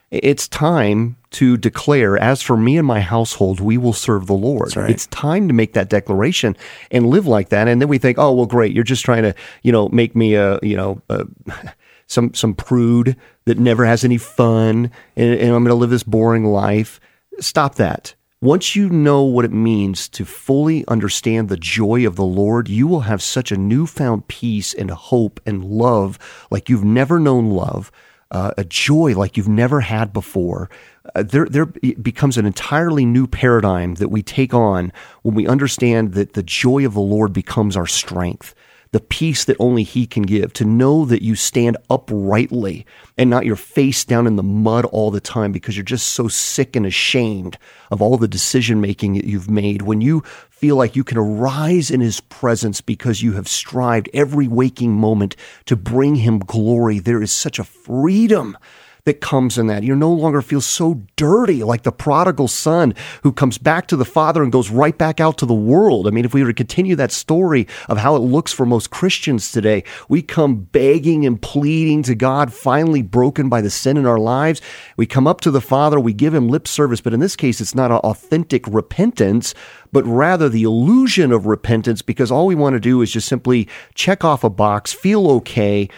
It's 0.10 0.48
time 0.48 1.16
to 1.32 1.56
declare, 1.56 2.18
as 2.18 2.42
for 2.42 2.58
me 2.58 2.78
and 2.78 2.86
my 2.86 3.00
household, 3.00 3.62
we 3.62 3.78
will 3.78 3.94
serve 3.94 4.28
the 4.28 4.34
Lord. 4.34 4.76
right. 4.76 4.90
It's 4.90 5.08
time 5.08 5.48
to 5.48 5.54
make 5.54 5.72
that 5.74 5.90
declaration 5.90 6.58
and 6.92 7.08
live 7.08 7.26
like 7.26 7.50
that. 7.50 7.70
And 7.70 7.80
then 7.80 7.88
we 7.88 7.98
think, 7.98 8.18
oh, 8.18 8.34
well, 8.34 8.46
great. 8.46 8.74
You're 8.74 8.84
just 8.84 9.06
trying 9.06 9.24
to, 9.24 9.34
you 9.64 9.72
know, 9.72 9.88
make 9.88 10.14
me 10.14 10.34
a, 10.36 10.60
you 10.62 10.76
know, 10.76 11.02
a, 11.08 11.26
some 12.12 12.34
some 12.34 12.54
prude 12.54 13.16
that 13.46 13.58
never 13.58 13.86
has 13.86 14.04
any 14.04 14.18
fun 14.18 14.92
and, 15.16 15.34
and 15.34 15.54
I'm 15.54 15.64
going 15.64 15.68
to 15.68 15.76
live 15.76 15.90
this 15.90 16.04
boring 16.04 16.46
life. 16.46 17.00
Stop 17.40 17.76
that. 17.76 18.16
Once 18.44 18.76
you 18.76 18.90
know 18.90 19.22
what 19.22 19.46
it 19.46 19.52
means 19.52 20.10
to 20.10 20.26
fully 20.26 20.84
understand 20.88 21.48
the 21.48 21.58
joy 21.58 22.08
of 22.08 22.16
the 22.16 22.26
Lord, 22.26 22.68
you 22.68 22.88
will 22.88 23.02
have 23.02 23.22
such 23.22 23.52
a 23.52 23.58
newfound 23.58 24.28
peace 24.28 24.74
and 24.74 24.90
hope 24.90 25.40
and 25.46 25.64
love 25.64 26.18
like 26.50 26.68
you've 26.68 26.84
never 26.84 27.20
known 27.20 27.52
love, 27.52 27.92
uh, 28.32 28.52
a 28.58 28.64
joy 28.64 29.14
like 29.14 29.38
you've 29.38 29.48
never 29.48 29.82
had 29.82 30.12
before. 30.12 30.72
Uh, 31.14 31.22
there, 31.22 31.46
there 31.46 31.68
becomes 31.68 32.36
an 32.36 32.48
entirely 32.48 33.06
new 33.06 33.28
paradigm 33.28 33.94
that 33.96 34.10
we 34.10 34.24
take 34.24 34.56
on 34.56 34.92
when 35.22 35.36
we 35.36 35.48
understand 35.48 36.14
that 36.14 36.34
the 36.34 36.44
joy 36.44 36.84
of 36.84 36.96
the 36.96 37.00
Lord 37.00 37.34
becomes 37.34 37.78
our 37.78 37.88
strength 37.88 38.56
the 38.92 39.00
peace 39.00 39.46
that 39.46 39.56
only 39.58 39.84
He 39.84 40.06
can 40.06 40.24
give, 40.24 40.52
to 40.54 40.66
know 40.66 41.06
that 41.06 41.22
you 41.22 41.36
stand 41.36 41.78
uprightly 41.90 42.86
and 43.18 43.30
not 43.30 43.46
your 43.46 43.56
face 43.56 44.04
down 44.04 44.28
in 44.28 44.36
the 44.36 44.44
mud 44.44 44.84
all 44.86 45.12
the 45.12 45.22
time 45.22 45.54
because 45.54 45.78
you're 45.78 45.84
just 45.84 46.08
so 46.08 46.28
sick 46.28 46.76
and 46.76 46.86
ashamed 46.86 47.58
of 47.90 48.02
all 48.02 48.18
the 48.18 48.28
decision 48.28 48.82
making 48.82 49.14
that 49.14 49.24
you've 49.24 49.50
made. 49.50 49.84
When 49.84 50.02
you 50.02 50.24
feel 50.50 50.76
like 50.76 50.96
you 50.96 51.06
can 51.06 51.18
arise 51.18 51.90
in 51.90 52.02
His 52.02 52.20
presence 52.20 52.82
because 52.82 53.24
you 53.24 53.34
have 53.34 53.48
strived 53.48 54.10
every 54.14 54.48
waking 54.48 54.94
moment 54.94 55.38
to 55.66 55.78
bring 55.78 56.16
Him 56.16 56.40
glory, 56.40 57.00
there 57.00 57.22
is 57.22 57.32
such 57.32 57.60
a 57.60 57.64
freedom 57.64 58.58
that 59.06 59.22
comes 59.22 59.58
in 59.58 59.68
that. 59.68 59.84
You 59.84 59.96
no 59.96 60.12
longer 60.12 60.42
feel 60.42 60.62
so 60.62 61.02
dirty 61.16 61.64
like 61.64 61.84
the 61.84 61.92
prodigal 61.92 62.48
son 62.48 62.94
who 63.24 63.32
comes 63.32 63.58
back 63.58 63.88
to 63.88 63.96
the 63.96 64.06
father 64.06 64.44
and 64.44 64.52
goes 64.52 64.70
right 64.70 64.98
back 64.98 65.20
out 65.20 65.38
to 65.40 65.46
the 65.46 65.54
world. 65.54 66.08
I 66.08 66.12
mean, 66.12 66.26
if 66.26 66.34
we 66.34 66.44
were 66.44 66.50
to 66.50 66.54
continue 66.54 66.96
that 66.96 67.12
story 67.12 67.68
of 67.90 67.98
how 67.98 68.16
it 68.16 68.20
looks 68.20 68.52
for 68.52 68.66
most 68.66 68.92
Christians 68.92 69.52
today, 69.52 69.84
we 70.10 70.22
come 70.22 70.64
begging 70.64 71.26
and 71.26 71.42
pleading 71.42 72.04
to 72.04 72.16
God, 72.16 72.54
finally 72.54 73.02
broken 73.02 73.50
by 73.50 73.62
the 73.62 73.70
sin 73.70 73.98
in 73.98 74.06
our 74.06 74.20
lives. 74.20 74.62
We 74.98 75.06
come 75.06 75.28
up 75.28 75.42
to 75.42 75.52
the 75.52 75.62
father, 75.62 76.00
we 76.00 76.14
give 76.14 76.34
him 76.34 76.50
lip 76.50 76.68
service, 76.68 77.02
but 77.02 77.14
in 77.14 77.20
this 77.20 77.36
case, 77.36 77.62
it's 77.62 77.76
not 77.76 77.92
an 77.92 77.98
authentic 77.98 78.68
repentance 78.68 79.54
but 79.92 80.06
rather 80.06 80.50
the 80.50 80.64
illusion 80.64 81.32
of 81.32 81.46
repentance 81.46 82.02
because 82.02 82.32
all 82.32 82.48
we 82.48 82.56
want 82.56 82.74
to 82.74 82.80
do 82.80 83.02
is 83.02 83.12
just 83.12 83.28
simply 83.28 83.68
check 83.94 84.24
off 84.24 84.44
a 84.44 84.50
box, 84.50 84.94
feel 84.94 85.30
okay, 85.30 85.90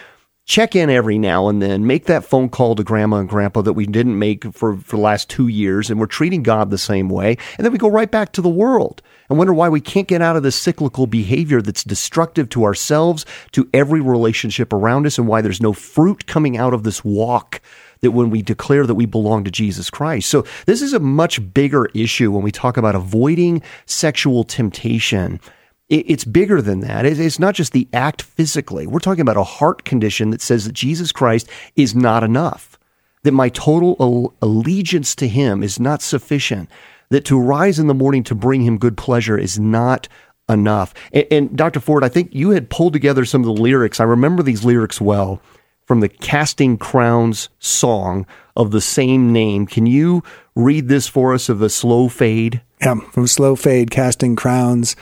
check 0.44 0.76
in 0.76 0.90
every 0.90 1.18
now 1.18 1.48
and 1.48 1.62
then, 1.62 1.86
make 1.86 2.04
that 2.04 2.24
phone 2.24 2.48
call 2.48 2.74
to 2.74 2.84
grandma 2.84 3.16
and 3.16 3.28
grandpa 3.28 3.62
that 3.62 3.72
we 3.72 3.86
didn't 3.86 4.18
make 4.18 4.44
for, 4.52 4.76
for 4.76 4.96
the 4.96 5.02
last 5.02 5.30
two 5.30 5.48
years, 5.48 5.90
and 5.90 5.98
we're 5.98 6.06
treating 6.06 6.42
God 6.42 6.70
the 6.70 6.78
same 6.78 7.08
way. 7.08 7.36
And 7.56 7.64
then 7.64 7.72
we 7.72 7.78
go 7.78 7.88
right 7.88 8.10
back 8.10 8.32
to 8.32 8.42
the 8.42 8.48
world 8.48 9.00
and 9.28 9.38
wonder 9.38 9.54
why 9.54 9.68
we 9.68 9.80
can't 9.80 10.08
get 10.08 10.20
out 10.20 10.36
of 10.36 10.42
this 10.42 10.56
cyclical 10.56 11.06
behavior 11.06 11.62
that's 11.62 11.82
destructive 11.82 12.48
to 12.50 12.64
ourselves, 12.64 13.24
to 13.52 13.68
every 13.72 14.00
relationship 14.00 14.72
around 14.72 15.06
us, 15.06 15.18
and 15.18 15.26
why 15.26 15.40
there's 15.40 15.62
no 15.62 15.72
fruit 15.72 16.26
coming 16.26 16.56
out 16.56 16.74
of 16.74 16.82
this 16.82 17.04
walk 17.04 17.62
that 18.00 18.10
when 18.10 18.28
we 18.28 18.42
declare 18.42 18.86
that 18.86 18.96
we 18.96 19.06
belong 19.06 19.44
to 19.44 19.50
Jesus 19.50 19.88
Christ. 19.88 20.28
So 20.28 20.44
this 20.66 20.82
is 20.82 20.92
a 20.92 21.00
much 21.00 21.54
bigger 21.54 21.86
issue 21.94 22.30
when 22.30 22.42
we 22.42 22.52
talk 22.52 22.76
about 22.76 22.94
avoiding 22.94 23.62
sexual 23.86 24.44
temptation 24.44 25.40
it's 25.88 26.24
bigger 26.24 26.62
than 26.62 26.80
that. 26.80 27.04
It's 27.04 27.38
not 27.38 27.54
just 27.54 27.72
the 27.72 27.88
act 27.92 28.22
physically. 28.22 28.86
We're 28.86 29.00
talking 29.00 29.20
about 29.20 29.36
a 29.36 29.44
heart 29.44 29.84
condition 29.84 30.30
that 30.30 30.40
says 30.40 30.64
that 30.64 30.72
Jesus 30.72 31.12
Christ 31.12 31.48
is 31.76 31.94
not 31.94 32.24
enough, 32.24 32.78
that 33.22 33.32
my 33.32 33.50
total 33.50 34.34
allegiance 34.40 35.14
to 35.16 35.28
him 35.28 35.62
is 35.62 35.78
not 35.78 36.00
sufficient, 36.00 36.70
that 37.10 37.24
to 37.26 37.38
rise 37.38 37.78
in 37.78 37.86
the 37.86 37.94
morning 37.94 38.22
to 38.24 38.34
bring 38.34 38.62
him 38.62 38.78
good 38.78 38.96
pleasure 38.96 39.36
is 39.36 39.58
not 39.58 40.08
enough. 40.48 40.94
And, 41.12 41.26
and 41.30 41.56
Dr. 41.56 41.80
Ford, 41.80 42.02
I 42.02 42.08
think 42.08 42.34
you 42.34 42.50
had 42.50 42.70
pulled 42.70 42.94
together 42.94 43.24
some 43.24 43.42
of 43.42 43.46
the 43.46 43.62
lyrics. 43.62 44.00
I 44.00 44.04
remember 44.04 44.42
these 44.42 44.64
lyrics 44.64 45.00
well 45.00 45.40
from 45.84 46.00
the 46.00 46.08
Casting 46.08 46.78
Crowns 46.78 47.50
song 47.58 48.26
of 48.56 48.70
the 48.70 48.80
same 48.80 49.32
name. 49.32 49.66
Can 49.66 49.84
you 49.84 50.22
read 50.54 50.88
this 50.88 51.08
for 51.08 51.34
us 51.34 51.48
of 51.50 51.58
the 51.58 51.68
slow 51.68 52.08
fade? 52.08 52.62
Yeah, 52.80 53.00
from 53.12 53.26
Slow 53.26 53.56
Fade, 53.56 53.90
Casting 53.90 54.36
Crowns. 54.36 54.96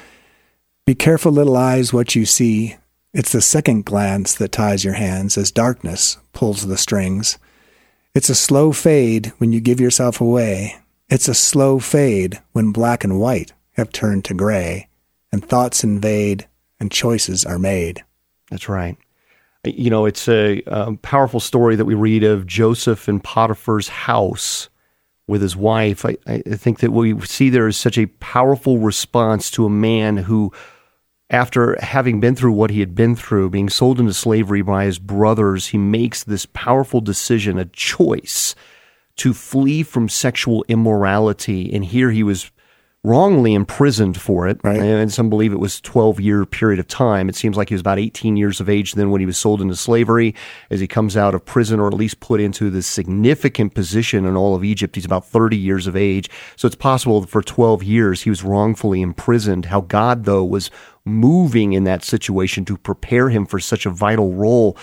Be 0.84 0.96
careful, 0.96 1.30
little 1.30 1.56
eyes, 1.56 1.92
what 1.92 2.16
you 2.16 2.26
see. 2.26 2.76
It's 3.14 3.30
the 3.30 3.40
second 3.40 3.84
glance 3.84 4.34
that 4.34 4.50
ties 4.50 4.84
your 4.84 4.94
hands 4.94 5.38
as 5.38 5.52
darkness 5.52 6.18
pulls 6.32 6.66
the 6.66 6.76
strings. 6.76 7.38
It's 8.16 8.28
a 8.28 8.34
slow 8.34 8.72
fade 8.72 9.32
when 9.38 9.52
you 9.52 9.60
give 9.60 9.80
yourself 9.80 10.20
away. 10.20 10.76
It's 11.08 11.28
a 11.28 11.34
slow 11.34 11.78
fade 11.78 12.40
when 12.50 12.72
black 12.72 13.04
and 13.04 13.20
white 13.20 13.52
have 13.72 13.92
turned 13.92 14.24
to 14.24 14.34
gray, 14.34 14.88
and 15.30 15.48
thoughts 15.48 15.84
invade 15.84 16.48
and 16.80 16.90
choices 16.90 17.44
are 17.44 17.60
made. 17.60 18.02
That's 18.50 18.68
right. 18.68 18.96
You 19.64 19.88
know, 19.88 20.04
it's 20.04 20.28
a, 20.28 20.62
a 20.66 20.96
powerful 20.96 21.38
story 21.38 21.76
that 21.76 21.84
we 21.84 21.94
read 21.94 22.24
of 22.24 22.44
Joseph 22.44 23.08
in 23.08 23.20
Potiphar's 23.20 23.86
house 23.86 24.68
with 25.28 25.42
his 25.42 25.54
wife. 25.54 26.04
I, 26.04 26.16
I 26.26 26.38
think 26.40 26.80
that 26.80 26.90
what 26.90 27.02
we 27.02 27.20
see 27.20 27.50
there 27.50 27.68
is 27.68 27.76
such 27.76 27.98
a 27.98 28.06
powerful 28.06 28.78
response 28.78 29.48
to 29.52 29.64
a 29.64 29.70
man 29.70 30.16
who 30.16 30.52
after 31.32 31.76
having 31.82 32.20
been 32.20 32.36
through 32.36 32.52
what 32.52 32.70
he 32.70 32.80
had 32.80 32.94
been 32.94 33.16
through, 33.16 33.50
being 33.50 33.70
sold 33.70 33.98
into 33.98 34.12
slavery 34.12 34.62
by 34.62 34.84
his 34.84 34.98
brothers, 34.98 35.68
he 35.68 35.78
makes 35.78 36.22
this 36.22 36.46
powerful 36.46 37.00
decision, 37.00 37.58
a 37.58 37.64
choice 37.64 38.54
to 39.16 39.32
flee 39.32 39.82
from 39.82 40.08
sexual 40.08 40.64
immorality. 40.68 41.72
And 41.74 41.84
here 41.84 42.10
he 42.10 42.22
was 42.22 42.50
wrongly 43.04 43.52
imprisoned 43.52 44.20
for 44.20 44.46
it. 44.46 44.60
Right. 44.62 44.80
And 44.80 45.12
some 45.12 45.28
believe 45.28 45.52
it 45.52 45.58
was 45.58 45.80
12 45.80 46.20
year 46.20 46.46
period 46.46 46.78
of 46.78 46.86
time. 46.86 47.28
It 47.28 47.34
seems 47.34 47.56
like 47.56 47.68
he 47.68 47.74
was 47.74 47.80
about 47.80 47.98
18 47.98 48.36
years 48.36 48.60
of 48.60 48.68
age 48.68 48.92
then 48.92 49.10
when 49.10 49.20
he 49.20 49.26
was 49.26 49.36
sold 49.36 49.60
into 49.60 49.74
slavery. 49.74 50.34
As 50.70 50.78
he 50.78 50.86
comes 50.86 51.16
out 51.16 51.34
of 51.34 51.44
prison, 51.44 51.80
or 51.80 51.88
at 51.88 51.94
least 51.94 52.20
put 52.20 52.40
into 52.40 52.70
this 52.70 52.86
significant 52.86 53.74
position 53.74 54.24
in 54.24 54.36
all 54.36 54.54
of 54.54 54.62
Egypt, 54.62 54.94
he's 54.94 55.04
about 55.04 55.26
30 55.26 55.56
years 55.56 55.86
of 55.86 55.96
age. 55.96 56.30
So 56.56 56.66
it's 56.66 56.76
possible 56.76 57.20
that 57.20 57.30
for 57.30 57.42
12 57.42 57.82
years 57.82 58.22
he 58.22 58.30
was 58.30 58.44
wrongfully 58.44 59.02
imprisoned. 59.02 59.66
How 59.66 59.80
God, 59.80 60.24
though, 60.24 60.44
was 60.44 60.70
moving 61.04 61.72
in 61.72 61.84
that 61.84 62.04
situation 62.04 62.64
to 62.66 62.76
prepare 62.76 63.28
him 63.28 63.46
for 63.46 63.58
such 63.58 63.86
a 63.86 63.90
vital 63.90 64.34
role. 64.34 64.76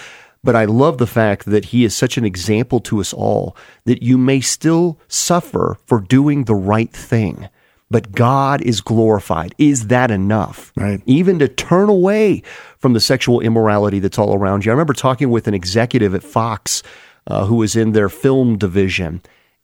But 0.44 0.56
I 0.56 0.66
love 0.66 0.98
the 0.98 1.08
fact 1.08 1.46
that 1.46 1.66
he 1.66 1.84
is 1.84 1.96
such 1.96 2.18
an 2.18 2.26
example 2.26 2.80
to 2.82 3.00
us 3.02 3.14
all 3.14 3.56
that 3.86 4.04
you 4.04 4.18
may 4.18 4.40
still 4.40 5.00
suffer 5.08 5.78
for 5.86 6.00
doing 6.00 6.46
the 6.46 6.56
right 6.56 6.92
thing 6.92 7.50
but 7.92 8.12
God 8.12 8.62
is 8.62 8.82
glorified. 8.82 9.56
Is 9.58 9.88
that 9.88 10.12
enough? 10.12 10.72
Right. 10.76 11.02
Even 11.06 11.40
to 11.40 11.48
turn 11.48 11.90
away 11.90 12.44
from 12.78 12.94
the 12.94 13.00
sexual 13.00 13.42
immorality 13.42 14.00
that's 14.00 14.20
all 14.20 14.36
around 14.36 14.66
you. 14.66 14.72
I 14.72 14.74
remember 14.74 14.94
talking 14.94 15.30
with 15.30 15.48
an 15.48 15.54
executive 15.54 16.14
at 16.14 16.24
Fox 16.24 16.84
uh, 17.28 17.46
who 17.46 17.56
was 17.56 17.76
in 17.76 17.94
their 17.94 18.10
film 18.10 18.58
division, 18.58 19.22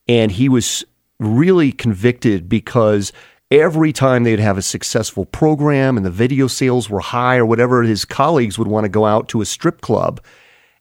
and 0.08 0.32
he 0.32 0.50
was 0.50 0.84
really 1.20 1.72
convicted 1.72 2.50
because 2.50 3.14
every 3.52 3.94
time 3.94 4.24
they'd 4.24 4.40
have 4.40 4.58
a 4.58 4.62
successful 4.62 5.26
program 5.26 5.98
and 5.98 6.06
the 6.06 6.12
video 6.12 6.48
sales 6.48 6.90
were 6.90 7.00
high 7.00 7.38
or 7.38 7.46
whatever, 7.46 7.84
his 7.84 8.06
colleagues 8.06 8.58
would 8.58 8.68
want 8.68 8.86
to 8.86 8.90
go 8.90 9.06
out 9.06 9.30
to 9.30 9.42
a 9.42 9.46
strip 9.46 9.82
club 9.82 10.22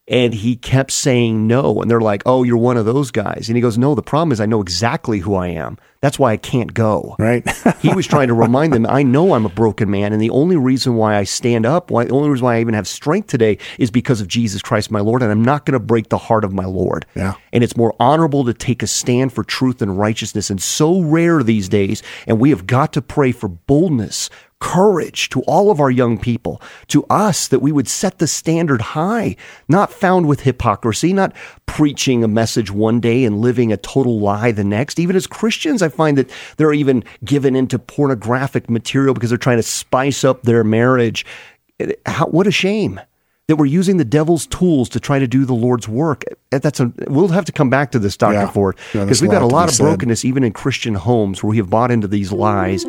and 0.07 0.35
he 0.35 0.57
kept 0.57 0.91
saying 0.91 1.47
no. 1.47 1.81
And 1.81 1.91
they're 1.91 2.01
like, 2.01 2.23
oh, 2.27 2.43
you're 2.43 2.59
one 2.59 2.77
of 2.77 2.85
those 2.85 3.11
guys. 3.11 3.49
And 3.49 3.57
he 3.57 3.63
goes, 3.63 3.79
no, 3.79 3.95
the 3.95 4.03
problem 4.03 4.33
is 4.33 4.41
I 4.41 4.47
know 4.47 4.61
exactly 4.61 5.21
who 5.21 5.35
I 5.35 5.49
am. 5.49 5.79
That's 6.03 6.19
why 6.19 6.33
I 6.33 6.37
can't 6.37 6.75
go. 6.75 7.17
Right. 7.19 7.49
he 7.81 7.95
was 7.95 8.07
trying 8.07 8.29
to 8.29 8.35
remind 8.35 8.75
them, 8.75 8.85
I 8.87 9.03
know 9.03 9.33
I'm 9.33 9.47
a 9.47 9.51
broken 9.51 9.91
man. 9.91 10.13
And 10.13 10.21
the 10.21 10.29
only 10.29 10.57
reason 10.57 10.97
why 10.97 11.17
I 11.17 11.25
stand 11.25 11.65
up, 11.65 11.91
why, 11.91 12.05
the 12.05 12.13
only 12.13 12.29
reason 12.29 12.45
why 12.45 12.57
I 12.57 12.61
even 12.61 12.75
have 12.75 12.87
strength 12.87 13.29
today 13.29 13.57
is 13.79 13.91
because 13.91 14.21
of 14.21 14.29
Jesus 14.29 14.61
Christ, 14.61 14.91
my 14.91 15.01
Lord. 15.01 15.23
And 15.23 15.33
I'm 15.33 15.43
not 15.43 15.65
going 15.65 15.73
to 15.73 15.81
break 15.81 16.11
the 16.11 16.19
heart 16.19 16.45
of 16.45 16.53
my 16.53 16.67
Lord. 16.67 17.07
Yeah. 17.15 17.35
And 17.55 17.65
it's 17.65 17.77
more 17.77 17.95
honorable 17.99 18.45
to 18.45 18.53
take 18.53 18.83
a 18.83 18.87
stand 18.87 19.33
for 19.33 19.43
truth 19.43 19.81
and 19.81 19.99
righteousness. 19.99 20.51
And 20.51 20.61
so 20.61 21.01
rare 21.01 21.43
these 21.43 21.71
days. 21.71 22.03
And 22.27 22.39
we 22.39 22.51
have 22.51 22.67
got 22.67 22.93
to 22.93 23.01
pray 23.01 23.33
for 23.33 23.49
boldness, 23.49 24.29
courage 24.65 25.29
to 25.29 25.43
all 25.43 25.71
of 25.71 25.79
our 25.79 25.91
young 25.91 26.17
people, 26.17 26.61
to 26.89 27.05
us, 27.11 27.49
that 27.49 27.61
we 27.61 27.71
would 27.71 27.87
set 27.87 28.19
the 28.19 28.27
standard 28.27 28.81
high, 28.81 29.37
not 29.69 29.93
found 29.93 30.27
with 30.27 30.41
hypocrisy, 30.41 31.13
not 31.13 31.37
preaching 31.67 32.25
a 32.25 32.29
message 32.29 32.71
one 32.71 32.99
day 32.99 33.25
and 33.25 33.43
living 33.43 33.71
a 33.71 33.77
total 33.77 34.19
lie 34.19 34.53
the 34.53 34.65
next. 34.65 34.99
Even 34.99 35.17
as 35.17 35.27
Christians, 35.27 35.83
I 35.83 35.91
find 35.91 36.17
that 36.17 36.31
they're 36.57 36.73
even 36.73 37.05
given 37.23 37.55
into 37.55 37.79
pornographic 37.79 38.71
material 38.71 39.13
because 39.13 39.29
they're 39.29 39.37
trying 39.37 39.59
to 39.59 39.63
spice 39.63 40.25
up 40.25 40.45
their 40.45 40.65
marriage. 40.65 41.27
How, 42.07 42.27
what 42.29 42.47
a 42.47 42.51
shame 42.51 43.03
that 43.49 43.57
we're 43.57 43.67
using 43.67 43.99
the 43.99 44.05
devil's 44.07 44.47
tools 44.47 44.89
to 44.89 44.99
try 44.99 45.19
to 45.19 45.27
do 45.27 45.45
the 45.45 45.53
Lord's 45.53 45.87
work. 45.87 46.25
That's 46.51 46.81
a, 46.81 46.91
we'll 47.09 47.29
have 47.29 47.45
to 47.45 47.53
come 47.53 47.69
back 47.69 47.93
to 47.93 47.99
this, 47.99 48.17
Dr. 48.17 48.33
Yeah. 48.33 48.51
Ford, 48.51 48.77
because 48.93 49.07
there's 49.07 49.21
we've 49.21 49.31
got 49.31 49.43
a 49.43 49.47
lot 49.47 49.51
to 49.51 49.55
lot 49.55 49.67
be 49.67 49.69
of 49.69 49.75
said. 49.75 49.85
brokenness 49.85 50.25
even 50.25 50.43
in 50.43 50.53
Christian 50.53 50.95
homes 50.95 51.43
where 51.43 51.51
we 51.51 51.59
have 51.59 51.69
bought 51.69 51.91
into 51.91 52.09
these 52.09 52.33
lies. 52.33 52.87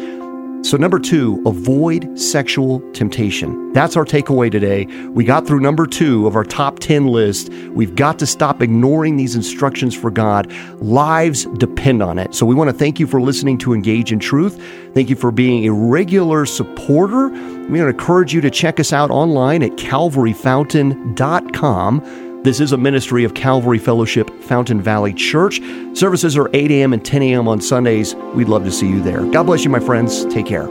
So, 0.66 0.78
number 0.78 0.98
two, 0.98 1.44
avoid 1.46 2.20
sexual 2.20 2.80
temptation. 2.94 3.72
That's 3.74 3.96
our 3.96 4.04
takeaway 4.04 4.52
today. 4.52 4.88
We 5.10 5.24
got 5.24 5.46
through 5.46 5.60
number 5.60 5.86
two 5.86 6.26
of 6.26 6.36
our 6.36 6.44
top 6.44 6.80
10 6.80 7.06
list. 7.06 7.50
We've 7.50 7.94
got 7.94 8.18
to 8.18 8.26
stop 8.26 8.64
ignoring 8.64 9.16
these 9.16 9.36
instructions 9.36 9.94
for 9.94 10.10
God. 10.10 10.52
Lives 10.82 11.46
depend 11.60 12.02
on 12.02 12.18
it. 12.18 12.34
So, 12.34 12.48
we 12.48 12.56
want 12.56 12.72
to 12.72 12.76
thank 12.76 13.00
you 13.00 13.06
for 13.06 13.22
listening 13.22 13.60
to 13.60 13.76
Engage 13.76 14.12
in 14.12 14.18
Truth. 14.18 14.60
Thank 14.96 15.12
you 15.12 15.16
for 15.16 15.30
being 15.30 15.68
a 15.68 15.72
regular 15.72 16.48
supporter. 16.48 17.30
We 17.30 17.38
want 17.38 17.82
to 17.82 17.90
encourage 17.90 18.34
you 18.34 18.42
to 18.42 18.50
check 18.50 18.80
us 18.80 18.92
out 18.92 19.12
online 19.12 19.62
at 19.62 19.74
calvaryfountain.com. 19.74 22.25
This 22.46 22.60
is 22.60 22.74
a 22.74 22.78
ministry 22.78 23.24
of 23.24 23.34
Calvary 23.34 23.80
Fellowship 23.80 24.30
Fountain 24.44 24.80
Valley 24.80 25.16
Church. 25.16 25.60
Services 25.94 26.38
are 26.38 26.48
8 26.54 26.70
a.m. 26.70 26.94
and 26.94 27.04
10 27.04 27.24
a.m. 27.24 27.48
on 27.48 27.60
Sundays. 27.60 28.14
We'd 28.36 28.50
love 28.50 28.64
to 28.66 28.72
see 28.72 28.88
you 28.88 29.02
there. 29.02 29.26
God 29.32 29.48
bless 29.48 29.64
you, 29.64 29.72
my 29.72 29.80
friends. 29.80 30.26
Take 30.26 30.46
care. 30.46 30.70